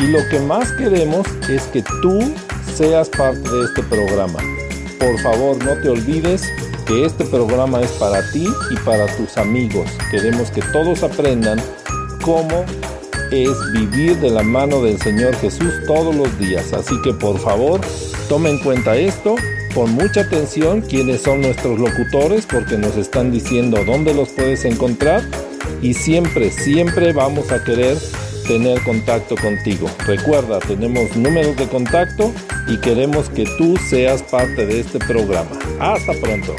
Y 0.00 0.08
lo 0.08 0.18
que 0.30 0.40
más 0.40 0.72
queremos 0.72 1.26
es 1.48 1.62
que 1.68 1.82
tú 2.02 2.34
seas 2.74 3.08
parte 3.10 3.48
de 3.48 3.64
este 3.66 3.82
programa. 3.84 4.38
Por 4.98 5.16
favor, 5.20 5.64
no 5.64 5.80
te 5.80 5.90
olvides 5.90 6.42
que 6.86 7.04
este 7.04 7.24
programa 7.24 7.82
es 7.82 7.92
para 7.92 8.20
ti 8.32 8.46
y 8.70 8.76
para 8.84 9.06
tus 9.16 9.36
amigos. 9.36 9.88
Queremos 10.10 10.50
que 10.50 10.62
todos 10.72 11.04
aprendan 11.04 11.60
cómo 12.24 12.64
es 13.30 13.50
vivir 13.72 14.16
de 14.18 14.30
la 14.30 14.42
mano 14.42 14.82
del 14.82 15.00
Señor 15.00 15.34
Jesús 15.36 15.72
todos 15.86 16.14
los 16.14 16.38
días. 16.38 16.72
Así 16.72 16.94
que 17.02 17.12
por 17.12 17.38
favor, 17.38 17.80
toma 18.28 18.50
en 18.50 18.58
cuenta 18.58 18.96
esto, 18.96 19.36
pon 19.74 19.92
mucha 19.92 20.22
atención 20.22 20.80
quiénes 20.80 21.22
son 21.22 21.42
nuestros 21.42 21.78
locutores 21.78 22.46
porque 22.46 22.76
nos 22.78 22.96
están 22.96 23.30
diciendo 23.30 23.84
dónde 23.84 24.14
los 24.14 24.30
puedes 24.30 24.64
encontrar 24.64 25.22
y 25.82 25.94
siempre, 25.94 26.50
siempre 26.50 27.12
vamos 27.12 27.50
a 27.52 27.62
querer 27.62 27.96
tener 28.46 28.80
contacto 28.82 29.34
contigo. 29.36 29.88
Recuerda, 30.06 30.60
tenemos 30.60 31.16
números 31.16 31.56
de 31.56 31.66
contacto 31.68 32.32
y 32.68 32.78
queremos 32.78 33.28
que 33.30 33.44
tú 33.58 33.76
seas 33.88 34.22
parte 34.22 34.66
de 34.66 34.80
este 34.80 34.98
programa. 34.98 35.50
Hasta 35.80 36.12
pronto. 36.20 36.54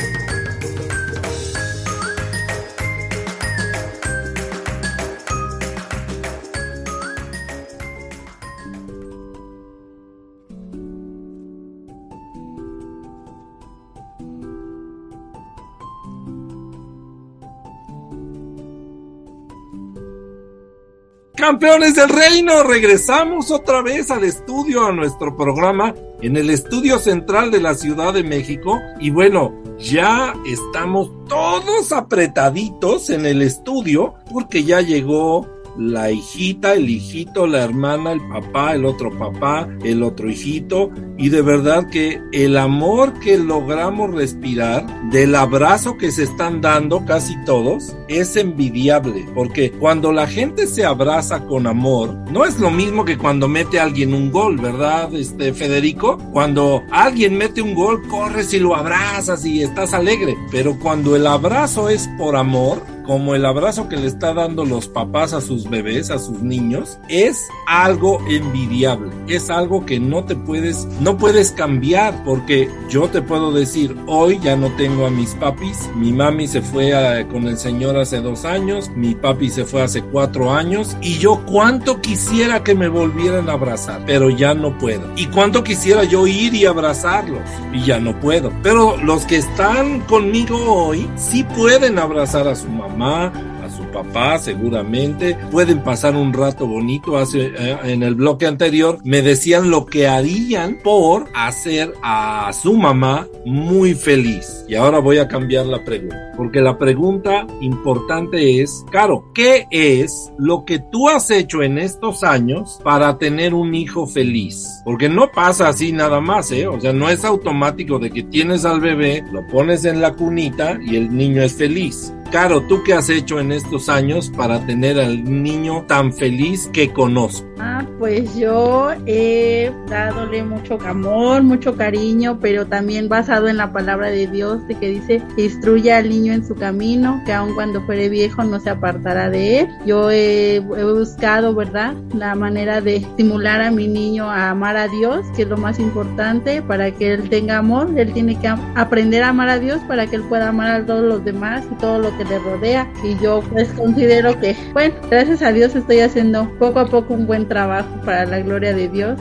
Campeones 21.48 21.96
del 21.96 22.10
reino, 22.10 22.62
regresamos 22.64 23.52
otra 23.52 23.82
vez 23.82 24.12
al 24.12 24.26
estudio, 24.26 24.86
a 24.86 24.92
nuestro 24.92 25.38
programa, 25.38 25.96
en 26.22 26.36
el 26.36 26.50
estudio 26.50 27.00
central 27.00 27.52
de 27.52 27.62
la 27.62 27.74
Ciudad 27.74 28.14
de 28.14 28.22
México. 28.22 28.82
Y 29.00 29.12
bueno, 29.12 29.54
ya 29.80 30.34
estamos 30.46 31.10
todos 31.30 31.94
apretaditos 31.94 33.10
en 33.10 33.26
el 33.26 33.42
estudio 33.42 34.16
porque 34.30 34.66
ya 34.66 34.82
llegó 34.82 35.48
la 35.78 36.12
hijita, 36.12 36.74
el 36.74 36.90
hijito, 36.90 37.48
la 37.48 37.64
hermana, 37.64 38.14
el 38.14 38.22
papá, 38.28 38.74
el 38.74 38.86
otro 38.86 39.18
papá, 39.18 39.68
el 39.84 40.04
otro 40.04 40.30
hijito. 40.30 40.90
Y 41.18 41.30
de 41.30 41.42
verdad 41.42 41.90
que 41.90 42.22
el 42.32 42.58
amor 42.58 43.20
que 43.20 43.38
logramos 43.38 44.14
respirar, 44.14 44.86
del 45.10 45.36
abrazo 45.36 45.98
que 45.98 46.12
se 46.12 46.24
están 46.24 46.62
dando 46.62 47.06
casi 47.06 47.36
todos, 47.46 47.96
es 48.08 48.36
envidiable. 48.36 49.26
Porque 49.34 49.72
cuando 49.72 50.12
la 50.12 50.28
gente 50.28 50.68
se 50.68 50.86
abraza 50.86 51.46
con 51.46 51.68
amor, 51.68 52.14
no 52.32 52.46
es 52.46 52.60
lo 52.60 52.70
mismo 52.70 53.06
que 53.06 53.18
cuando 53.18 53.48
mete 53.48 53.80
alguien 53.80 54.14
un 54.14 54.32
gol, 54.32 54.58
¿verdad, 54.58 55.14
este 55.16 55.54
Federico? 55.54 56.18
Cuando 56.32 56.84
alguien 56.92 57.38
mete 57.38 57.62
un 57.62 57.74
gol, 57.74 58.08
corres 58.08 58.54
y 58.54 58.60
lo 58.60 58.76
abrazas 58.76 59.46
y 59.46 59.64
estás 59.64 59.94
alegre. 59.94 60.36
Pero 60.52 60.78
cuando 60.80 61.16
el 61.16 61.26
abrazo 61.26 61.90
es 61.90 62.08
por 62.18 62.36
amor, 62.36 62.82
como 63.08 63.34
el 63.36 63.46
abrazo 63.46 63.88
que 63.88 63.96
le 63.96 64.08
está 64.08 64.34
dando 64.34 64.66
los 64.66 64.90
papás 64.90 65.34
a 65.34 65.40
sus 65.40 65.70
bebés, 65.70 66.12
a 66.12 66.20
sus 66.20 66.42
niños, 66.42 67.00
es 67.08 67.48
algo 67.66 68.20
envidiable. 68.28 69.10
Es 69.28 69.50
algo 69.50 69.86
que 69.86 70.00
no 70.00 70.26
te 70.26 70.36
puedes, 70.36 70.86
no 71.00 71.18
puedes 71.18 71.52
cambiar 71.52 72.24
porque 72.26 72.70
yo 72.90 73.08
te 73.08 73.22
puedo 73.22 73.52
decir, 73.52 73.96
hoy 74.08 74.40
ya 74.44 74.58
no 74.58 74.70
tengo 74.76 75.06
a 75.06 75.10
mis 75.10 75.34
papis, 75.36 75.90
mi 75.96 76.12
mami 76.12 76.48
se 76.48 76.62
fue 76.62 77.26
con 77.32 77.48
el 77.48 77.58
señor 77.58 77.98
hace 77.98 78.20
dos 78.20 78.44
años, 78.44 78.90
mi 78.96 79.16
papi 79.16 79.50
se 79.50 79.64
fue 79.64 79.82
hace 79.82 80.02
cuatro 80.02 80.54
años 80.54 80.98
y 81.02 81.18
yo 81.18 81.42
cuánto 81.46 82.02
quisiera 82.02 82.64
que 82.64 82.76
me 82.76 82.90
volvieran 82.90 83.50
a 83.50 83.54
abrazar, 83.54 84.04
pero 84.06 84.30
ya 84.30 84.54
no 84.54 84.78
puedo. 84.78 85.04
Y 85.16 85.28
cuánto 85.28 85.64
quisiera 85.64 86.04
yo 86.04 86.28
ir 86.28 86.54
y 86.54 86.66
abrazarlos 86.66 87.42
y 87.74 87.86
ya 87.86 88.00
no 88.00 88.20
puedo. 88.20 88.52
Pero 88.64 88.98
los 88.98 89.26
que 89.26 89.38
están 89.38 90.02
conmigo 90.02 90.58
hoy 90.58 91.08
sí 91.16 91.44
pueden 91.44 92.00
abrazar 92.00 92.48
a 92.48 92.56
su 92.56 92.68
mamá, 92.68 92.97
a 93.02 93.70
su 93.70 93.84
papá 93.92 94.38
seguramente, 94.40 95.38
pueden 95.52 95.84
pasar 95.84 96.16
un 96.16 96.34
rato 96.34 96.68
bonito. 96.68 97.18
Hace, 97.18 97.52
eh, 97.58 97.78
en 97.84 98.04
el 98.04 98.16
bloque 98.16 98.48
anterior 98.48 99.00
me 99.04 99.22
decían 99.22 99.70
lo 99.70 99.86
que 99.86 100.08
harían 100.08 100.78
por 100.84 101.26
hacer 101.34 101.94
a 102.02 102.52
su 102.54 102.76
mamá 102.76 103.28
muy 103.46 103.94
feliz. 103.94 104.66
Y 104.68 104.76
ahora 104.76 105.00
voy 105.00 105.20
a 105.20 105.28
cambiar 105.28 105.66
la 105.66 105.84
pregunta, 105.84 106.32
porque 106.36 106.62
la 106.62 106.78
pregunta 106.78 107.48
importante 107.62 108.62
es, 108.62 108.84
Caro, 108.92 109.32
¿qué 109.34 109.66
es 109.72 110.32
lo 110.38 110.66
que 110.66 110.80
tú 110.80 111.08
has 111.08 111.32
hecho 111.32 111.62
en 111.62 111.78
estos 111.78 112.24
años 112.24 112.80
para 112.84 113.18
tener 113.18 113.54
un 113.54 113.76
hijo 113.76 114.08
feliz? 114.08 114.82
Porque 114.84 115.08
no 115.08 115.32
pasa 115.32 115.70
así 115.70 115.92
nada 115.92 116.20
más, 116.20 116.52
¿eh? 116.52 116.68
O 116.68 116.80
sea, 116.80 116.94
no 116.94 117.10
es 117.10 117.24
automático 117.24 118.00
de 118.00 118.12
que 118.12 118.24
tienes 118.24 118.66
al 118.66 118.82
bebé, 118.82 119.24
lo 119.32 119.46
pones 119.48 119.86
en 119.86 120.02
la 120.02 120.14
cunita 120.14 120.78
y 120.82 120.96
el 120.96 121.16
niño 121.16 121.42
es 121.44 121.54
feliz. 121.54 122.14
Caro, 122.32 122.62
¿tú 122.62 122.84
qué 122.84 122.94
has 122.94 123.10
hecho 123.10 123.40
en 123.40 123.54
estos 123.54 123.88
años 123.88 124.30
para 124.30 124.66
tener 124.66 125.00
al 125.00 125.24
niño 125.24 125.86
tan 125.88 126.12
feliz 126.12 126.70
que 126.74 126.92
conozco? 126.92 127.48
Ah, 127.60 127.84
pues 127.98 128.36
yo 128.36 128.92
he 129.08 129.72
dadole 129.88 130.44
mucho 130.44 130.78
amor, 130.86 131.42
mucho 131.42 131.76
cariño, 131.76 132.38
pero 132.40 132.68
también 132.68 133.10
basado 133.10 133.48
en 133.48 133.58
la 133.58 133.72
palabra 133.72 134.10
de 134.10 134.28
Dios, 134.28 134.68
de 134.68 134.76
que 134.76 134.90
dice, 134.90 135.24
instruye 135.38 135.92
al 135.94 136.10
niño 136.10 136.34
en 136.34 136.46
su 136.46 136.54
camino, 136.54 137.22
que 137.26 137.34
aun 137.34 137.56
cuando 137.56 137.82
fuere 137.82 138.10
viejo 138.10 138.44
no 138.44 138.60
se 138.60 138.70
apartará 138.70 139.30
de 139.30 139.62
él. 139.62 139.68
Yo 139.86 140.12
he, 140.12 140.58
he 140.58 140.62
buscado, 140.62 141.56
¿verdad?, 141.56 141.96
la 142.14 142.36
manera 142.36 142.82
de 142.82 142.98
estimular 142.98 143.62
a 143.62 143.72
mi 143.72 143.88
niño 143.88 144.30
a 144.30 144.50
amar 144.50 144.78
a 144.78 144.88
Dios, 144.88 145.26
que 145.36 145.44
es 145.44 145.48
lo 145.48 145.58
más 145.58 145.80
importante, 145.80 146.62
para 146.62 146.92
que 146.92 147.14
él 147.14 147.30
tenga 147.30 147.58
amor, 147.58 147.90
él 147.98 148.14
tiene 148.14 148.38
que 148.40 148.48
aprender 148.48 149.24
a 149.24 149.30
amar 149.30 149.50
a 149.50 149.60
Dios 149.60 149.80
para 149.88 150.06
que 150.06 150.18
él 150.18 150.24
pueda 150.24 150.50
amar 150.50 150.82
a 150.82 150.86
todos 150.86 151.04
los 151.04 151.26
demás 151.26 151.66
y 151.72 151.76
todo 151.76 152.00
lo 152.00 152.17
que 152.18 152.26
le 152.26 152.40
rodea. 152.40 152.92
Y 153.04 153.18
yo 153.20 153.42
pues 153.52 153.70
considero 153.70 154.40
que, 154.40 154.56
bueno, 154.74 154.96
gracias 155.10 155.42
a 155.42 155.52
Dios 155.52 155.76
estoy 155.76 156.00
haciendo 156.00 156.50
poco 156.60 156.80
a 156.80 156.86
poco 156.86 157.14
un 157.14 157.28
buen 157.28 157.48
trabajo 157.48 157.90
para 158.06 158.26
la 158.26 158.40
gloria 158.40 158.74
de 158.74 158.90
Dios. 158.90 159.20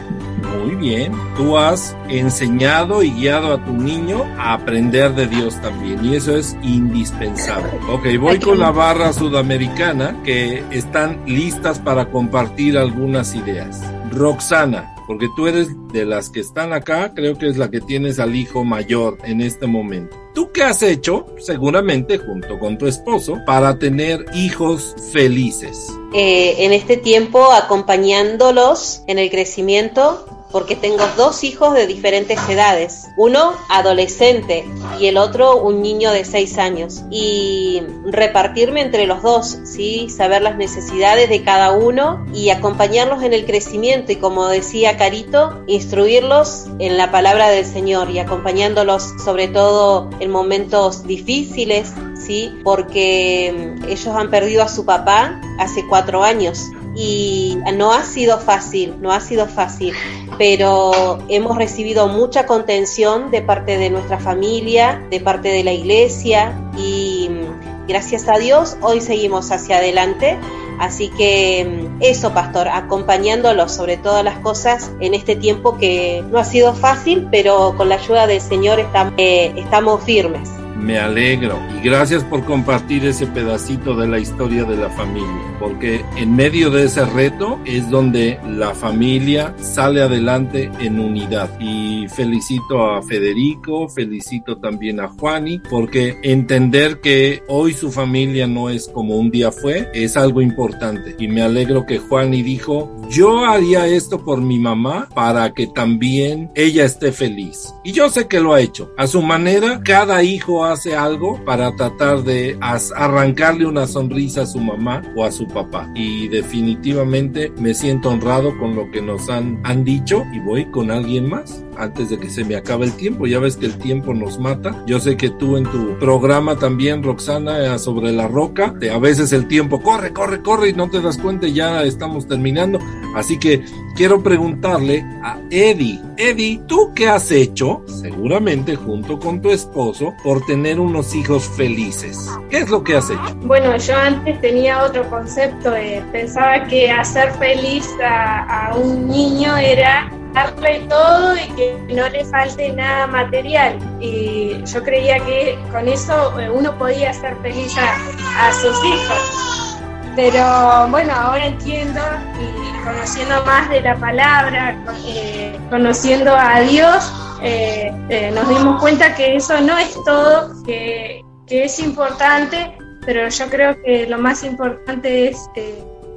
Muy 0.64 0.74
bien, 0.76 1.12
tú 1.36 1.58
has 1.58 1.96
enseñado 2.08 3.02
y 3.02 3.10
guiado 3.10 3.52
a 3.52 3.64
tu 3.64 3.72
niño 3.72 4.24
a 4.38 4.54
aprender 4.54 5.14
de 5.14 5.26
Dios 5.26 5.60
también 5.60 6.04
y 6.04 6.16
eso 6.16 6.36
es 6.36 6.56
indispensable. 6.62 7.70
Ok, 7.88 8.06
voy 8.18 8.38
con 8.38 8.58
la 8.58 8.70
barra 8.70 9.12
sudamericana 9.12 10.16
que 10.24 10.64
están 10.70 11.20
listas 11.26 11.78
para 11.78 12.06
compartir 12.06 12.78
algunas 12.78 13.34
ideas. 13.34 13.82
Roxana, 14.10 14.95
porque 15.06 15.28
tú 15.36 15.46
eres 15.46 15.68
de 15.92 16.04
las 16.04 16.30
que 16.30 16.40
están 16.40 16.72
acá, 16.72 17.12
creo 17.14 17.36
que 17.36 17.48
es 17.48 17.56
la 17.56 17.70
que 17.70 17.80
tienes 17.80 18.18
al 18.18 18.34
hijo 18.34 18.64
mayor 18.64 19.18
en 19.24 19.40
este 19.40 19.66
momento. 19.66 20.16
¿Tú 20.34 20.50
qué 20.52 20.62
has 20.62 20.82
hecho, 20.82 21.26
seguramente 21.38 22.18
junto 22.18 22.58
con 22.58 22.76
tu 22.76 22.86
esposo, 22.86 23.38
para 23.46 23.78
tener 23.78 24.24
hijos 24.34 24.94
felices? 25.12 25.88
eh, 26.12 26.64
en 26.64 26.72
este 26.72 26.96
tiempo 26.96 27.52
acompañándolos 27.52 29.02
en 29.06 29.18
el 29.18 29.30
crecimiento 29.30 30.26
porque 30.50 30.76
tengo 30.76 31.04
dos 31.16 31.44
hijos 31.44 31.74
de 31.74 31.86
diferentes 31.86 32.38
edades, 32.48 33.08
uno 33.16 33.52
adolescente 33.68 34.64
y 34.98 35.06
el 35.06 35.16
otro 35.16 35.56
un 35.56 35.82
niño 35.82 36.12
de 36.12 36.24
seis 36.24 36.58
años 36.58 37.02
y 37.10 37.82
repartirme 38.04 38.80
entre 38.80 39.06
los 39.06 39.22
dos, 39.22 39.58
sí, 39.64 40.08
saber 40.08 40.42
las 40.42 40.56
necesidades 40.56 41.28
de 41.28 41.42
cada 41.42 41.72
uno 41.72 42.24
y 42.32 42.50
acompañarlos 42.50 43.22
en 43.22 43.32
el 43.32 43.46
crecimiento 43.46 44.12
y 44.12 44.16
como 44.16 44.48
decía 44.48 44.96
Carito, 44.96 45.62
instruirlos 45.66 46.66
en 46.78 46.96
la 46.96 47.10
palabra 47.10 47.48
del 47.48 47.64
Señor 47.64 48.10
y 48.10 48.18
acompañándolos 48.18 49.14
sobre 49.24 49.48
todo 49.48 50.10
en 50.20 50.30
momentos 50.30 51.06
difíciles, 51.06 51.92
sí, 52.16 52.52
porque 52.64 53.74
ellos 53.88 54.14
han 54.14 54.30
perdido 54.30 54.62
a 54.62 54.68
su 54.68 54.84
papá 54.84 55.40
hace 55.58 55.86
cuatro 55.88 56.22
años 56.22 56.60
y 56.96 57.58
no 57.74 57.92
ha 57.92 58.02
sido 58.02 58.38
fácil, 58.38 58.94
no 59.00 59.12
ha 59.12 59.20
sido 59.20 59.46
fácil, 59.46 59.94
pero 60.38 61.18
hemos 61.28 61.56
recibido 61.56 62.08
mucha 62.08 62.46
contención 62.46 63.30
de 63.30 63.42
parte 63.42 63.78
de 63.78 63.90
nuestra 63.90 64.18
familia, 64.18 65.02
de 65.10 65.20
parte 65.20 65.48
de 65.48 65.64
la 65.64 65.72
iglesia 65.72 66.58
y 66.76 67.28
mm, 67.30 67.86
gracias 67.88 68.28
a 68.28 68.38
Dios 68.38 68.76
hoy 68.80 69.00
seguimos 69.00 69.50
hacia 69.50 69.78
adelante. 69.78 70.38
Así 70.78 71.08
que 71.16 71.64
mm, 71.64 72.02
eso, 72.02 72.32
pastor, 72.34 72.68
acompañándolos 72.68 73.72
sobre 73.72 73.96
todas 73.96 74.24
las 74.24 74.38
cosas 74.40 74.90
en 75.00 75.14
este 75.14 75.36
tiempo 75.36 75.78
que 75.78 76.22
no 76.30 76.38
ha 76.38 76.44
sido 76.44 76.74
fácil, 76.74 77.28
pero 77.30 77.74
con 77.76 77.88
la 77.88 77.96
ayuda 77.96 78.26
del 78.26 78.40
Señor 78.40 78.80
estamos, 78.80 79.14
eh, 79.16 79.52
estamos 79.56 80.02
firmes. 80.04 80.48
Me 80.76 80.98
alegro 80.98 81.58
y 81.74 81.82
gracias 81.82 82.22
por 82.22 82.44
compartir 82.44 83.06
ese 83.06 83.26
pedacito 83.26 83.94
de 83.94 84.06
la 84.06 84.18
historia 84.18 84.64
de 84.64 84.76
la 84.76 84.90
familia, 84.90 85.42
porque 85.58 86.04
en 86.16 86.36
medio 86.36 86.70
de 86.70 86.84
ese 86.84 87.04
reto 87.04 87.58
es 87.64 87.88
donde 87.90 88.38
la 88.48 88.74
familia 88.74 89.54
sale 89.58 90.02
adelante 90.02 90.70
en 90.80 91.00
unidad. 91.00 91.50
Y 91.60 92.06
felicito 92.08 92.90
a 92.90 93.02
Federico, 93.02 93.88
felicito 93.88 94.58
también 94.58 95.00
a 95.00 95.08
Juani, 95.08 95.60
porque 95.70 96.18
entender 96.22 97.00
que 97.00 97.42
hoy 97.48 97.72
su 97.72 97.90
familia 97.90 98.46
no 98.46 98.70
es 98.70 98.88
como 98.88 99.16
un 99.16 99.30
día 99.30 99.50
fue 99.50 99.88
es 99.92 100.16
algo 100.16 100.40
importante. 100.40 101.14
Y 101.18 101.28
me 101.28 101.42
alegro 101.42 101.86
que 101.86 101.98
Juani 101.98 102.42
dijo, 102.42 102.96
yo 103.08 103.44
haría 103.44 103.86
esto 103.86 104.24
por 104.24 104.40
mi 104.40 104.58
mamá 104.58 105.08
para 105.14 105.52
que 105.52 105.66
también 105.68 106.50
ella 106.54 106.84
esté 106.84 107.12
feliz. 107.12 107.74
Y 107.84 107.92
yo 107.92 108.08
sé 108.08 108.28
que 108.28 108.40
lo 108.40 108.54
ha 108.54 108.60
hecho. 108.60 108.90
A 108.96 109.06
su 109.06 109.22
manera, 109.22 109.80
cada 109.84 110.22
hijo 110.22 110.64
hace 110.64 110.96
algo 110.96 111.42
para 111.44 111.74
tratar 111.76 112.22
de 112.22 112.58
arrancarle 112.60 113.66
una 113.66 113.86
sonrisa 113.86 114.42
a 114.42 114.46
su 114.46 114.58
mamá 114.58 115.02
o 115.16 115.24
a 115.24 115.32
su 115.32 115.45
papá. 115.46 115.90
Y 115.94 116.28
definitivamente 116.28 117.52
me 117.58 117.74
siento 117.74 118.10
honrado 118.10 118.56
con 118.58 118.74
lo 118.74 118.90
que 118.90 119.02
nos 119.02 119.28
han, 119.28 119.60
han 119.64 119.84
dicho 119.84 120.24
y 120.32 120.40
voy 120.40 120.66
con 120.66 120.90
alguien 120.90 121.28
más 121.28 121.65
antes 121.78 122.10
de 122.10 122.18
que 122.18 122.30
se 122.30 122.44
me 122.44 122.56
acabe 122.56 122.86
el 122.86 122.92
tiempo. 122.92 123.26
Ya 123.26 123.38
ves 123.38 123.56
que 123.56 123.66
el 123.66 123.78
tiempo 123.78 124.14
nos 124.14 124.38
mata. 124.38 124.84
Yo 124.86 125.00
sé 125.00 125.16
que 125.16 125.30
tú 125.30 125.56
en 125.56 125.64
tu 125.64 125.98
programa 125.98 126.56
también, 126.56 127.02
Roxana, 127.02 127.74
eh, 127.74 127.78
sobre 127.78 128.12
la 128.12 128.28
roca, 128.28 128.74
a 128.92 128.98
veces 128.98 129.32
el 129.32 129.48
tiempo 129.48 129.82
corre, 129.82 130.12
corre, 130.12 130.42
corre 130.42 130.70
y 130.70 130.72
no 130.72 130.88
te 130.90 131.00
das 131.00 131.18
cuenta 131.18 131.46
ya 131.48 131.82
estamos 131.82 132.26
terminando. 132.26 132.78
Así 133.14 133.38
que 133.38 133.64
quiero 133.96 134.22
preguntarle 134.22 135.04
a 135.22 135.40
Eddie, 135.50 136.00
Eddie, 136.16 136.60
¿tú 136.66 136.92
qué 136.94 137.08
has 137.08 137.30
hecho? 137.30 137.82
Seguramente 137.86 138.76
junto 138.76 139.18
con 139.18 139.40
tu 139.40 139.50
esposo 139.50 140.14
por 140.22 140.44
tener 140.46 140.80
unos 140.80 141.14
hijos 141.14 141.48
felices. 141.48 142.30
¿Qué 142.50 142.58
es 142.58 142.70
lo 142.70 142.82
que 142.82 142.96
has 142.96 143.10
hecho? 143.10 143.36
Bueno, 143.42 143.76
yo 143.76 143.96
antes 143.96 144.40
tenía 144.40 144.82
otro 144.82 145.08
concepto, 145.10 145.74
eh, 145.74 146.02
pensaba 146.12 146.66
que 146.66 146.90
hacer 146.90 147.32
feliz 147.32 147.88
a, 148.02 148.68
a 148.68 148.76
un 148.76 149.08
niño 149.08 149.56
era 149.56 150.10
darle 150.36 150.80
todo 150.88 151.34
y 151.34 151.48
que 151.56 151.94
no 151.94 152.08
le 152.08 152.24
falte 152.26 152.70
nada 152.72 153.06
material. 153.06 153.78
Y 154.00 154.62
yo 154.64 154.82
creía 154.82 155.18
que 155.24 155.58
con 155.72 155.88
eso 155.88 156.38
eh, 156.38 156.50
uno 156.50 156.76
podía 156.78 157.10
hacer 157.10 157.34
feliz 157.42 157.74
a, 157.78 158.52
sus 158.52 158.76
hijos. 158.84 159.78
Pero 160.14 160.88
bueno, 160.90 161.12
ahora 161.14 161.46
entiendo 161.46 162.00
y 162.38 162.84
conociendo 162.84 163.42
más 163.44 163.68
de 163.70 163.80
la 163.80 163.96
palabra, 163.96 164.76
eh, 165.06 165.58
conociendo 165.70 166.34
a 166.34 166.60
Dios, 166.60 167.12
eh, 167.42 167.92
nos 168.34 168.48
dimos 168.48 168.80
cuenta 168.80 169.14
que 169.14 169.36
eso 169.36 169.60
no 169.60 169.76
es 169.78 169.94
todo, 170.04 170.62
que, 170.64 171.22
que 171.46 171.64
es 171.64 171.78
importante, 171.78 172.76
pero 173.04 173.28
yo 173.28 173.46
creo 173.48 173.82
que 173.82 174.06
lo 174.06 174.18
más 174.18 174.42
importante 174.44 175.28
es, 175.30 175.50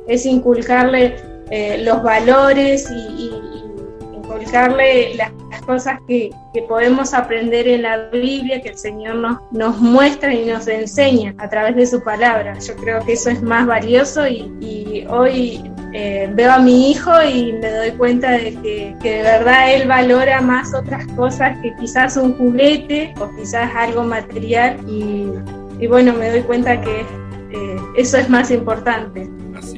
es 0.07 0.25
inculcarle 0.25 1.15
los 1.83 2.03
valores 2.03 2.89
y 2.91 3.58
inculcarle 4.39 5.15
las, 5.15 5.31
cosas 5.65 5.99
que, 6.07 6.31
que 6.51 6.63
podemos 6.63 7.13
aprender 7.13 7.67
en 7.67 7.83
la 7.83 8.09
Biblia, 8.09 8.59
que 8.59 8.69
el 8.69 8.77
Señor 8.77 9.15
nos, 9.15 9.37
nos 9.51 9.77
muestra 9.77 10.33
y 10.33 10.45
nos 10.45 10.67
enseña 10.67 11.35
a 11.37 11.47
través 11.47 11.75
de 11.75 11.85
su 11.85 12.03
palabra. 12.03 12.57
Yo 12.57 12.75
creo 12.75 13.05
que 13.05 13.13
eso 13.13 13.29
es 13.29 13.43
más 13.43 13.67
valioso 13.67 14.27
y, 14.27 14.51
y 14.59 15.05
hoy 15.07 15.61
eh, 15.93 16.27
veo 16.33 16.51
a 16.51 16.59
mi 16.59 16.89
hijo 16.89 17.11
y 17.21 17.53
me 17.53 17.69
doy 17.71 17.91
cuenta 17.91 18.31
de 18.31 18.55
que, 18.61 18.95
que 19.01 19.17
de 19.17 19.23
verdad 19.23 19.73
él 19.73 19.87
valora 19.87 20.41
más 20.41 20.73
otras 20.73 21.05
cosas 21.15 21.57
que 21.61 21.75
quizás 21.75 22.17
un 22.17 22.35
juguete 22.35 23.13
o 23.19 23.29
quizás 23.35 23.69
algo 23.75 24.03
material 24.03 24.77
y, 24.87 25.27
y 25.79 25.87
bueno, 25.87 26.13
me 26.13 26.31
doy 26.31 26.41
cuenta 26.41 26.81
que 26.81 27.01
eh, 27.01 27.77
eso 27.95 28.17
es 28.17 28.29
más 28.29 28.49
importante. 28.49 29.29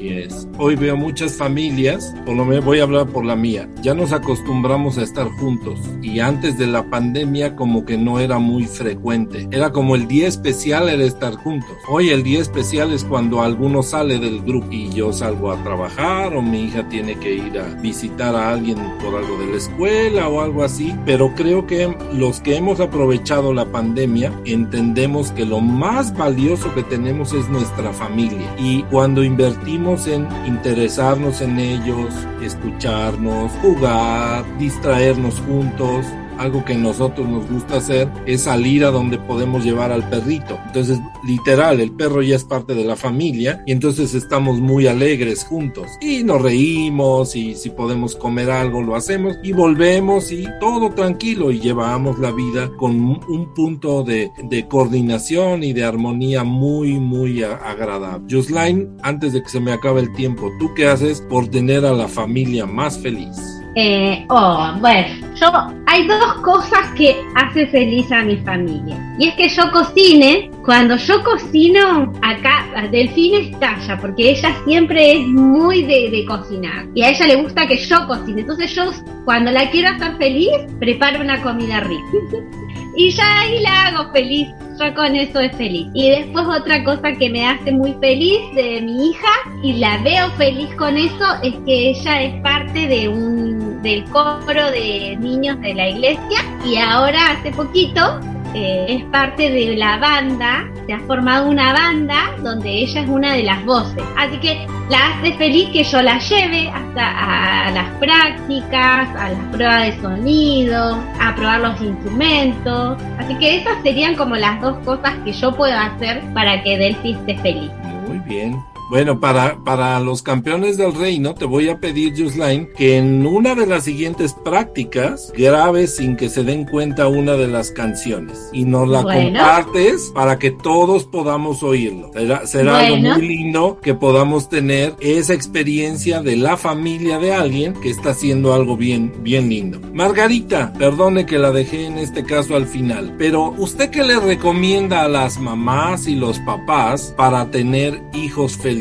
Así 0.02 0.10
es. 0.10 0.48
Hoy 0.58 0.76
veo 0.76 0.98
muchas 0.98 1.38
familias, 1.38 2.12
por 2.26 2.36
lo 2.36 2.44
menos 2.44 2.66
voy 2.66 2.80
a 2.80 2.84
hablar 2.84 3.06
por 3.08 3.24
la 3.24 3.36
mía, 3.36 3.70
ya 3.84 3.94
nos 3.94 4.12
acostumbramos 4.12 4.98
a 4.98 5.04
estar 5.04 5.28
juntos 5.28 5.80
y 6.02 6.20
antes 6.20 6.58
de 6.58 6.66
la 6.66 6.90
pandemia 6.90 7.56
como 7.56 7.86
que 7.86 8.00
no 8.00 8.20
era 8.20 8.40
muy 8.40 8.64
frecuente. 8.64 9.48
Era 9.52 9.72
como 9.72 9.96
el 9.96 10.08
día 10.08 10.28
especial 10.28 10.90
era 10.90 11.04
estar 11.04 11.36
juntos. 11.36 11.78
Hoy 11.88 12.10
el 12.10 12.24
día 12.24 12.42
especial 12.42 12.92
es 12.92 13.04
cuando 13.04 13.44
alguno 13.44 13.84
sale 13.84 14.18
del 14.18 14.42
grupo 14.42 14.72
y 14.72 14.90
yo 14.90 15.14
salgo 15.14 15.52
a 15.52 15.62
trabajar 15.64 16.36
o 16.36 16.42
mi 16.42 16.64
hija 16.64 16.90
tiene 16.90 17.16
que 17.20 17.36
ir 17.36 17.60
a 17.60 17.68
visitar 17.82 18.36
a 18.36 18.50
alguien 18.50 18.78
por 19.04 19.16
algo 19.16 19.38
de 19.38 19.52
la 19.52 19.58
escuela 19.58 20.30
o 20.30 20.42
algo 20.42 20.64
así. 20.64 20.96
Pero 21.06 21.32
creo 21.36 21.68
que 21.68 21.96
los 22.12 22.40
que 22.42 22.56
hemos 22.56 22.80
aprovechado 22.80 23.54
la 23.54 23.66
pandemia 23.66 24.34
entendemos 24.46 25.32
que 25.32 25.46
lo 25.46 25.62
más 25.62 26.18
valioso 26.18 26.74
que 26.74 26.82
tenemos 26.82 27.34
es 27.34 27.48
nuestra 27.50 27.94
familia 27.94 28.56
y 28.58 28.82
cuando 28.84 29.24
invertimos 29.24 29.91
en 29.92 30.26
interesarnos 30.48 31.42
en 31.42 31.60
ellos, 31.60 32.14
escucharnos, 32.42 33.52
jugar, 33.62 34.46
distraernos 34.58 35.42
juntos, 35.42 36.06
algo 36.38 36.64
que 36.66 36.76
nosotros 36.76 37.28
nos 37.28 37.50
gusta 37.50 37.78
hacer 37.78 38.10
es 38.26 38.42
salir 38.42 38.84
a 38.84 38.92
donde 38.92 39.18
podemos 39.18 39.64
llevar 39.64 39.92
al 39.92 40.08
perrito. 40.10 40.60
Entonces, 40.68 41.00
literal, 41.26 41.80
el 41.80 41.92
perro 41.92 42.22
ya 42.22 42.36
es 42.36 42.44
parte 42.44 42.74
de 42.74 42.84
la 42.84 42.96
familia 42.96 43.64
y 43.66 43.72
entonces 43.72 44.14
estamos 44.14 44.60
muy 44.60 44.88
alegres 44.88 45.44
juntos 45.44 45.88
y 46.02 46.24
nos 46.24 46.42
reímos 46.42 47.36
y 47.36 47.56
si 47.56 47.70
podemos 47.70 48.16
comer 48.16 48.50
algo 48.52 48.82
lo 48.82 48.96
hacemos 48.96 49.38
y 49.44 49.52
volvemos 49.52 50.32
y 50.32 50.48
todo 50.60 50.90
tranquilo 50.92 51.52
y 51.52 51.60
llevamos 51.60 52.20
la 52.20 52.32
vida 52.32 52.70
con 52.78 53.00
un 53.00 53.54
punto 53.54 54.04
de, 54.04 54.32
de 54.44 54.68
coordinación 54.68 55.64
y 55.64 55.74
de 55.74 55.84
armonía 55.84 56.44
muy, 56.44 56.94
muy 57.00 57.44
agradable. 57.44 58.26
Joslain, 58.30 58.98
antes 59.04 59.34
de 59.34 59.44
que 59.44 59.50
se 59.50 59.60
me 59.60 59.72
acabe 59.72 60.02
el 60.02 60.14
tiempo, 60.14 60.52
¿tú 60.60 60.74
qué 60.76 60.88
haces 60.88 61.22
por 61.22 61.48
tener 61.48 61.86
a 61.86 61.94
la 61.94 62.08
familia 62.08 62.66
más 62.66 62.98
feliz? 62.98 63.38
Eh, 63.76 64.26
oh, 64.30 64.74
bueno, 64.82 65.08
yo 65.36 65.48
hay 65.92 66.08
dos 66.08 66.36
cosas 66.36 66.90
que 66.96 67.22
hace 67.36 67.68
feliz 67.68 68.10
a 68.14 68.24
mi 68.24 68.38
familia. 68.38 68.98
Y 69.20 69.28
es 69.28 69.36
que 69.36 69.50
yo 69.50 69.70
cocine. 69.72 70.50
Cuando 70.64 70.96
yo 70.96 71.22
cocino, 71.24 72.14
acá 72.22 72.66
Delfín 72.92 73.34
estalla, 73.34 74.00
porque 74.00 74.30
ella 74.30 74.56
siempre 74.64 75.14
es 75.14 75.28
muy 75.28 75.84
de, 75.84 76.10
de, 76.12 76.26
cocinar. 76.26 76.86
Y 76.94 77.02
a 77.02 77.10
ella 77.10 77.28
le 77.28 77.36
gusta 77.42 77.68
que 77.68 77.78
yo 77.78 78.08
cocine. 78.08 78.42
Entonces 78.42 78.74
yo, 78.74 78.92
cuando 79.26 79.52
la 79.52 79.70
quiero 79.70 79.90
hacer 79.90 80.16
feliz, 80.18 80.52
preparo 80.80 81.20
una 81.20 81.42
comida 81.42 81.82
rica. 81.82 82.02
y 82.96 83.10
ya 83.10 83.40
ahí 83.40 83.60
la 83.62 83.88
hago 83.88 84.12
feliz. 84.14 84.48
Yo 84.80 84.94
con 84.96 85.16
eso 85.16 85.42
es 85.42 85.56
feliz. 85.58 85.88
Y 85.94 86.10
después 86.10 86.46
otra 86.48 86.84
cosa 86.86 87.12
que 87.12 87.30
me 87.30 87.46
hace 87.46 87.72
muy 87.72 87.94
feliz 88.00 88.40
de 88.56 88.82
mi 88.82 89.10
hija 89.10 89.30
y 89.62 89.74
la 89.74 89.98
veo 89.98 90.30
feliz 90.38 90.74
con 90.78 90.96
eso 90.96 91.26
es 91.44 91.54
que 91.66 91.90
ella 91.90 92.22
es 92.22 92.42
parte 92.42 92.88
de 92.88 93.10
un 93.10 93.61
del 93.82 94.04
coro 94.06 94.72
de 94.72 95.18
niños 95.20 95.60
de 95.62 95.74
la 95.74 95.90
iglesia 95.90 96.40
y 96.66 96.78
ahora 96.78 97.32
hace 97.32 97.52
poquito 97.52 98.20
eh, 98.54 98.86
es 98.90 99.04
parte 99.06 99.50
de 99.50 99.78
la 99.78 99.98
banda, 99.98 100.70
se 100.86 100.92
ha 100.92 101.00
formado 101.02 101.48
una 101.48 101.72
banda 101.72 102.36
donde 102.44 102.70
ella 102.70 103.02
es 103.02 103.10
una 103.10 103.34
de 103.34 103.44
las 103.44 103.64
voces. 103.66 104.04
Así 104.18 104.38
que 104.40 104.68
la 104.90 105.08
hace 105.08 105.34
feliz 105.36 105.70
que 105.70 105.84
yo 105.84 106.02
la 106.02 106.20
lleve 106.20 106.70
hasta 106.70 107.68
a 107.68 107.72
las 107.72 107.90
prácticas, 107.96 109.10
a 109.16 109.30
las 109.30 109.44
pruebas 109.54 109.86
de 109.86 110.02
sonido, 110.02 111.02
a 111.22 111.34
probar 111.34 111.62
los 111.62 111.82
instrumentos. 111.82 113.02
Así 113.18 113.36
que 113.36 113.58
esas 113.58 113.82
serían 113.84 114.16
como 114.16 114.36
las 114.36 114.60
dos 114.62 114.78
cosas 114.80 115.14
que 115.24 115.32
yo 115.32 115.56
puedo 115.56 115.78
hacer 115.78 116.22
para 116.34 116.62
que 116.62 116.78
Delphi 116.78 117.14
esté 117.14 117.38
feliz. 117.38 117.72
Muy 118.08 118.20
bien. 118.20 118.71
Bueno, 118.92 119.22
para, 119.22 119.64
para 119.64 119.98
los 120.02 120.22
campeones 120.22 120.76
del 120.76 120.94
reino, 120.94 121.34
te 121.34 121.46
voy 121.46 121.70
a 121.70 121.80
pedir, 121.80 122.14
Juslain, 122.14 122.68
que 122.76 122.98
en 122.98 123.26
una 123.26 123.56
de 123.56 123.66
las 123.66 123.86
siguientes 123.86 124.34
prácticas 124.44 125.32
grabes 125.34 125.96
sin 125.96 126.18
que 126.18 126.28
se 126.28 126.44
den 126.44 126.66
cuenta 126.66 127.08
una 127.08 127.36
de 127.36 127.48
las 127.48 127.72
canciones 127.72 128.50
y 128.52 128.66
nos 128.66 128.90
la 128.90 129.02
Bueno. 129.02 129.40
compartes 129.40 130.12
para 130.14 130.38
que 130.38 130.52
todos 130.52 131.06
podamos 131.06 131.64
oírlo. 131.64 132.12
Será, 132.12 132.46
será 132.46 132.80
algo 132.80 132.98
muy 132.98 133.22
lindo 133.22 133.80
que 133.82 133.94
podamos 133.94 134.50
tener 134.50 134.94
esa 135.00 135.34
experiencia 135.36 136.22
de 136.22 136.36
la 136.36 136.58
familia 136.58 137.18
de 137.18 137.34
alguien 137.34 137.72
que 137.82 137.92
está 137.92 138.10
haciendo 138.10 138.54
algo 138.54 138.76
bien, 138.76 139.14
bien 139.22 139.48
lindo. 139.48 139.80
Margarita, 139.94 140.74
perdone 140.78 141.26
que 141.26 141.40
la 141.40 141.52
dejé 141.52 141.86
en 141.86 141.98
este 141.98 142.26
caso 142.26 142.58
al 142.58 142.68
final, 142.68 143.16
pero 143.18 143.56
¿usted 143.58 143.90
qué 143.90 144.04
le 144.04 144.20
recomienda 144.20 145.04
a 145.04 145.08
las 145.08 145.40
mamás 145.40 146.10
y 146.10 146.16
los 146.16 146.40
papás 146.40 147.14
para 147.16 147.50
tener 147.52 148.02
hijos 148.14 148.58
felices? 148.58 148.81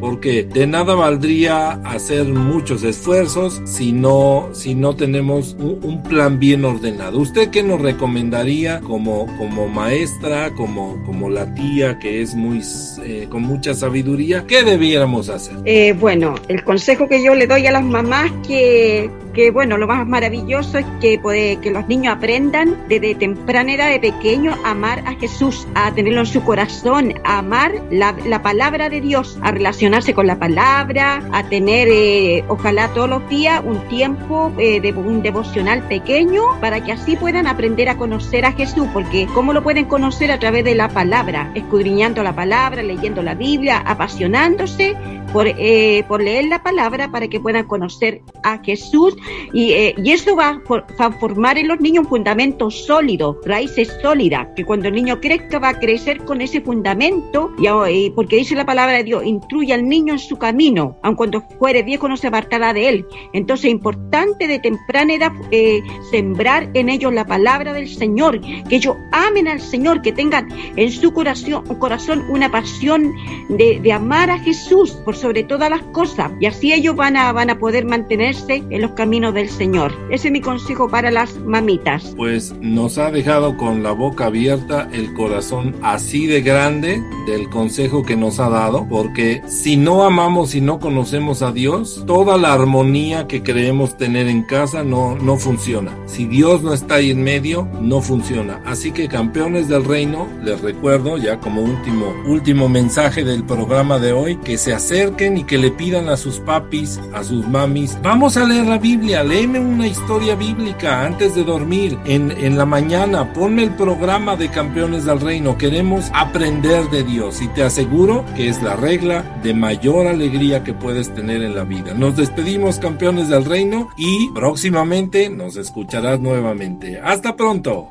Porque 0.00 0.44
de 0.44 0.66
nada 0.66 0.94
valdría 0.94 1.72
hacer 1.84 2.24
muchos 2.24 2.84
esfuerzos 2.84 3.60
si 3.64 3.92
no, 3.92 4.48
si 4.52 4.74
no 4.74 4.94
tenemos 4.94 5.56
un, 5.58 5.80
un 5.82 6.02
plan 6.02 6.38
bien 6.38 6.64
ordenado. 6.64 7.18
¿Usted 7.18 7.50
qué 7.50 7.62
nos 7.62 7.80
recomendaría 7.80 8.80
como, 8.80 9.26
como 9.38 9.68
maestra, 9.68 10.50
como, 10.54 11.02
como 11.04 11.28
la 11.30 11.52
tía 11.54 11.98
que 11.98 12.22
es 12.22 12.34
muy, 12.34 12.62
eh, 13.02 13.26
con 13.28 13.42
mucha 13.42 13.74
sabiduría? 13.74 14.44
¿Qué 14.46 14.62
debiéramos 14.62 15.28
hacer? 15.28 15.56
Eh, 15.64 15.94
bueno, 15.98 16.34
el 16.48 16.62
consejo 16.62 17.08
que 17.08 17.22
yo 17.22 17.34
le 17.34 17.46
doy 17.46 17.66
a 17.66 17.72
las 17.72 17.84
mamás 17.84 18.30
que, 18.46 19.10
que 19.34 19.50
bueno, 19.50 19.76
lo 19.76 19.86
más 19.86 20.06
maravilloso 20.06 20.78
es 20.78 20.86
que, 21.00 21.18
puede, 21.18 21.56
que 21.56 21.70
los 21.70 21.86
niños 21.88 22.16
aprendan 22.16 22.76
desde 22.88 23.14
temprana 23.14 23.74
edad 23.74 23.90
de 23.90 24.00
pequeño 24.00 24.54
a 24.64 24.70
amar 24.70 25.00
a 25.06 25.14
Jesús, 25.14 25.66
a 25.74 25.92
tenerlo 25.92 26.20
en 26.20 26.26
su 26.26 26.42
corazón, 26.42 27.14
a 27.24 27.38
amar 27.38 27.72
la, 27.90 28.14
la 28.26 28.42
palabra 28.42 28.88
de 28.88 29.00
Dios, 29.00 29.38
a 29.42 29.50
relacionarse 29.50 30.14
con 30.14 30.26
la 30.26 30.38
palabra, 30.38 31.22
a 31.32 31.42
tener, 31.48 31.88
eh, 31.90 32.44
ojalá 32.48 32.88
todos 32.94 33.10
los 33.10 33.28
días, 33.28 33.62
un 33.64 33.80
tiempo 33.88 34.52
eh, 34.58 34.80
de 34.80 34.92
un 34.92 35.22
devocional 35.22 35.82
pequeño 35.88 36.42
para 36.60 36.82
que 36.82 36.92
así 36.92 37.16
puedan 37.16 37.46
aprender 37.46 37.88
a 37.88 37.96
conocer 37.96 38.44
a 38.44 38.52
Jesús, 38.52 38.86
porque 38.92 39.26
¿cómo 39.34 39.52
lo 39.52 39.62
pueden 39.62 39.86
conocer? 39.86 40.30
A 40.30 40.38
través 40.38 40.64
de 40.64 40.74
la 40.74 40.88
palabra, 40.88 41.50
escudriñando 41.54 42.22
la 42.22 42.34
palabra, 42.34 42.82
leyendo 42.82 43.22
la 43.22 43.34
Biblia, 43.34 43.82
apasionándose 43.84 44.96
por, 45.32 45.48
eh, 45.48 46.04
por 46.06 46.22
leer 46.22 46.44
la 46.44 46.62
palabra 46.62 47.10
para 47.10 47.26
que 47.28 47.40
puedan 47.40 47.66
conocer 47.66 48.22
a 48.44 48.58
Jesús 48.58 49.16
y, 49.52 49.72
eh, 49.72 49.94
y 50.02 50.12
eso 50.12 50.36
va 50.36 50.60
a, 50.98 51.10
formar 51.12 51.58
en 51.58 51.68
los 51.68 51.80
niños 51.80 52.04
un 52.04 52.10
fundamento 52.10 52.70
sólido, 52.70 53.40
raíces 53.44 53.96
sólidas, 54.02 54.48
que 54.56 54.64
cuando 54.64 54.88
el 54.88 54.94
niño 54.94 55.20
crezca 55.20 55.58
va 55.58 55.70
a 55.70 55.78
crecer 55.78 56.24
con 56.24 56.40
ese 56.40 56.60
fundamento 56.60 57.50
a- 57.68 57.90
y 57.90 58.10
porque 58.10 58.36
dice 58.36 58.54
la 58.54 58.66
palabra 58.66 58.96
de 58.96 59.04
Dios, 59.04 59.24
instruye 59.24 59.72
al 59.72 59.88
niño 59.88 60.12
en 60.14 60.18
su 60.18 60.36
camino, 60.36 60.98
aun 61.02 61.16
cuando 61.16 61.42
fuere 61.58 61.82
viejo 61.82 62.08
no 62.08 62.16
se 62.16 62.26
apartará 62.28 62.72
de 62.72 62.88
él. 62.88 63.06
Entonces 63.32 63.66
es 63.66 63.70
importante 63.72 64.46
de 64.46 64.58
temprana 64.58 65.14
edad 65.14 65.32
eh, 65.50 65.82
sembrar 66.10 66.70
en 66.74 66.88
ellos 66.88 67.12
la 67.12 67.26
palabra 67.26 67.72
del 67.72 67.88
Señor, 67.88 68.40
que 68.40 68.76
ellos 68.76 68.96
amen 69.12 69.48
al 69.48 69.60
Señor, 69.60 70.02
que 70.02 70.12
tengan 70.12 70.48
en 70.76 70.90
su 70.90 71.12
corazón, 71.12 71.64
corazón 71.78 72.24
una 72.28 72.50
pasión 72.50 73.12
de, 73.48 73.80
de 73.80 73.92
amar 73.92 74.30
a 74.30 74.38
Jesús 74.38 74.92
por 75.04 75.16
sobre 75.16 75.44
todas 75.44 75.70
las 75.70 75.82
cosas 75.92 76.32
y 76.40 76.46
así 76.46 76.72
ellos 76.72 76.96
van 76.96 77.16
a, 77.16 77.32
van 77.32 77.50
a 77.50 77.58
poder 77.58 77.84
mantenerse 77.84 78.62
en 78.70 78.80
los 78.82 78.92
caminos 78.92 79.13
del 79.14 79.48
Señor. 79.48 79.92
Ese 80.10 80.28
es 80.28 80.32
mi 80.32 80.40
consejo 80.40 80.88
para 80.88 81.12
las 81.12 81.38
mamitas. 81.38 82.14
Pues 82.16 82.52
nos 82.60 82.98
ha 82.98 83.12
dejado 83.12 83.56
con 83.56 83.84
la 83.84 83.92
boca 83.92 84.26
abierta, 84.26 84.88
el 84.92 85.14
corazón 85.14 85.76
así 85.82 86.26
de 86.26 86.42
grande 86.42 87.00
del 87.24 87.48
consejo 87.48 88.02
que 88.02 88.16
nos 88.16 88.40
ha 88.40 88.48
dado, 88.48 88.88
porque 88.88 89.40
si 89.46 89.76
no 89.76 90.02
amamos 90.02 90.56
y 90.56 90.60
no 90.60 90.80
conocemos 90.80 91.42
a 91.42 91.52
Dios, 91.52 92.02
toda 92.08 92.36
la 92.36 92.52
armonía 92.52 93.28
que 93.28 93.44
creemos 93.44 93.96
tener 93.96 94.26
en 94.26 94.42
casa 94.42 94.82
no, 94.82 95.14
no 95.14 95.36
funciona. 95.36 95.96
Si 96.06 96.26
Dios 96.26 96.64
no 96.64 96.74
está 96.74 96.96
ahí 96.96 97.12
en 97.12 97.22
medio, 97.22 97.68
no 97.80 98.00
funciona. 98.00 98.60
Así 98.66 98.90
que 98.90 99.06
campeones 99.06 99.68
del 99.68 99.84
reino, 99.84 100.26
les 100.42 100.60
recuerdo 100.60 101.18
ya 101.18 101.38
como 101.38 101.62
último, 101.62 102.12
último 102.26 102.68
mensaje 102.68 103.22
del 103.22 103.44
programa 103.44 104.00
de 104.00 104.12
hoy, 104.12 104.36
que 104.38 104.58
se 104.58 104.74
acerquen 104.74 105.38
y 105.38 105.44
que 105.44 105.56
le 105.56 105.70
pidan 105.70 106.08
a 106.08 106.16
sus 106.16 106.40
papis, 106.40 107.00
a 107.14 107.22
sus 107.22 107.46
mamis, 107.46 107.96
vamos 108.02 108.36
a 108.36 108.44
leer 108.44 108.66
la 108.66 108.78
Biblia, 109.04 109.22
léeme 109.22 109.60
una 109.60 109.86
historia 109.86 110.34
bíblica 110.34 111.04
antes 111.04 111.34
de 111.34 111.44
dormir, 111.44 111.98
en, 112.06 112.30
en 112.30 112.56
la 112.56 112.64
mañana, 112.64 113.34
ponme 113.34 113.62
el 113.62 113.76
programa 113.76 114.34
de 114.34 114.48
campeones 114.48 115.04
del 115.04 115.20
reino, 115.20 115.58
queremos 115.58 116.10
aprender 116.14 116.88
de 116.88 117.04
Dios 117.04 117.42
y 117.42 117.48
te 117.48 117.64
aseguro 117.64 118.24
que 118.34 118.48
es 118.48 118.62
la 118.62 118.76
regla 118.76 119.38
de 119.42 119.52
mayor 119.52 120.06
alegría 120.06 120.64
que 120.64 120.72
puedes 120.72 121.12
tener 121.14 121.42
en 121.42 121.54
la 121.54 121.64
vida. 121.64 121.92
Nos 121.92 122.16
despedimos 122.16 122.78
campeones 122.78 123.28
del 123.28 123.44
reino 123.44 123.90
y 123.98 124.30
próximamente 124.30 125.28
nos 125.28 125.58
escucharás 125.58 126.18
nuevamente. 126.18 126.98
Hasta 126.98 127.36
pronto. 127.36 127.90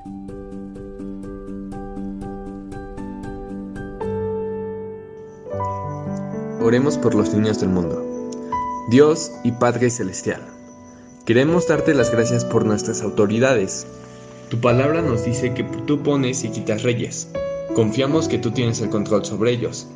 Oremos 6.59 6.97
por 6.97 7.13
los 7.13 7.31
niños 7.35 7.59
del 7.59 7.69
mundo. 7.69 8.03
Dios 8.89 9.31
y 9.43 9.51
Padre 9.53 9.89
Celestial, 9.89 10.41
queremos 11.25 11.67
darte 11.67 11.93
las 11.93 12.11
gracias 12.11 12.43
por 12.43 12.65
nuestras 12.65 13.01
autoridades. 13.01 13.87
Tu 14.49 14.59
palabra 14.59 15.01
nos 15.01 15.23
dice 15.23 15.53
que 15.53 15.63
tú 15.63 16.03
pones 16.03 16.43
y 16.43 16.49
quitas 16.49 16.83
reyes. 16.83 17.29
Confiamos 17.75 18.27
que 18.27 18.37
tú 18.37 18.51
tienes 18.51 18.81
el 18.81 18.89
control 18.89 19.25
sobre 19.25 19.51
ellos. 19.51 19.87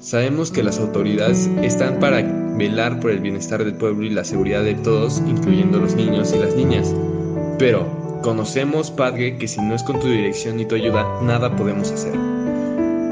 Sabemos 0.00 0.50
que 0.50 0.62
las 0.62 0.78
autoridades 0.78 1.48
están 1.62 1.98
para 2.00 2.20
velar 2.58 3.00
por 3.00 3.10
el 3.10 3.20
bienestar 3.20 3.64
del 3.64 3.74
pueblo 3.74 4.04
y 4.04 4.10
la 4.10 4.24
seguridad 4.24 4.62
de 4.62 4.74
todos, 4.74 5.22
incluyendo 5.26 5.78
los 5.78 5.94
niños 5.94 6.34
y 6.34 6.38
las 6.38 6.54
niñas. 6.54 6.94
Pero 7.58 7.86
conocemos, 8.22 8.90
Padre, 8.90 9.38
que 9.38 9.48
si 9.48 9.60
no 9.62 9.74
es 9.74 9.82
con 9.82 10.00
tu 10.00 10.08
dirección 10.08 10.60
y 10.60 10.66
tu 10.66 10.74
ayuda, 10.74 11.06
nada 11.22 11.56
podemos 11.56 11.90
hacer. 11.90 12.12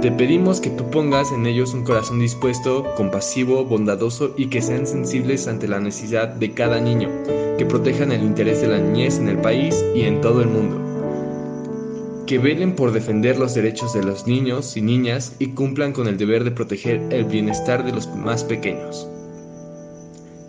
Te 0.03 0.11
pedimos 0.11 0.61
que 0.61 0.71
tú 0.71 0.91
pongas 0.91 1.31
en 1.31 1.47
ellos 1.47 1.75
un 1.75 1.85
corazón 1.85 2.19
dispuesto, 2.19 2.93
compasivo, 2.97 3.65
bondadoso 3.65 4.35
y 4.37 4.49
que 4.49 4.61
sean 4.61 4.85
sensibles 4.85 5.47
ante 5.47 5.69
la 5.69 5.79
necesidad 5.79 6.27
de 6.27 6.51
cada 6.55 6.81
niño, 6.81 7.09
que 7.57 7.67
protejan 7.67 8.11
el 8.11 8.25
interés 8.25 8.61
de 8.61 8.67
la 8.67 8.81
niñez 8.81 9.21
en 9.21 9.29
el 9.29 9.38
país 9.38 9.85
y 9.95 10.03
en 10.03 10.21
todo 10.21 10.43
el 10.43 10.49
mundo. 10.49 12.25
Que 12.27 12.38
velen 12.38 12.75
por 12.75 12.91
defender 12.91 13.38
los 13.38 13.55
derechos 13.55 13.95
de 13.95 14.03
los 14.03 14.27
niños 14.27 14.77
y 14.77 14.83
niñas 14.83 15.37
y 15.38 15.51
cumplan 15.51 15.93
con 15.93 16.09
el 16.09 16.19
deber 16.19 16.43
de 16.43 16.51
proteger 16.51 17.01
el 17.11 17.27
bienestar 17.27 17.85
de 17.85 17.93
los 17.93 18.09
más 18.09 18.43
pequeños. 18.43 19.07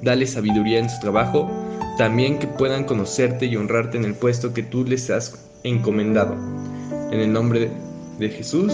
Dale 0.02 0.26
sabiduría 0.26 0.80
en 0.80 0.90
su 0.90 1.00
trabajo, 1.00 1.48
también 2.00 2.40
que 2.40 2.48
puedan 2.48 2.86
conocerte 2.86 3.46
y 3.46 3.56
honrarte 3.56 4.00
en 4.00 4.06
el 4.06 4.16
puesto 4.16 4.52
que 4.52 4.64
tú 4.64 4.84
les 4.84 5.12
has 5.12 5.48
encomendado. 5.62 6.34
En 7.12 7.20
el 7.20 7.32
nombre 7.32 7.70
de 8.18 8.30
Jesús. 8.30 8.74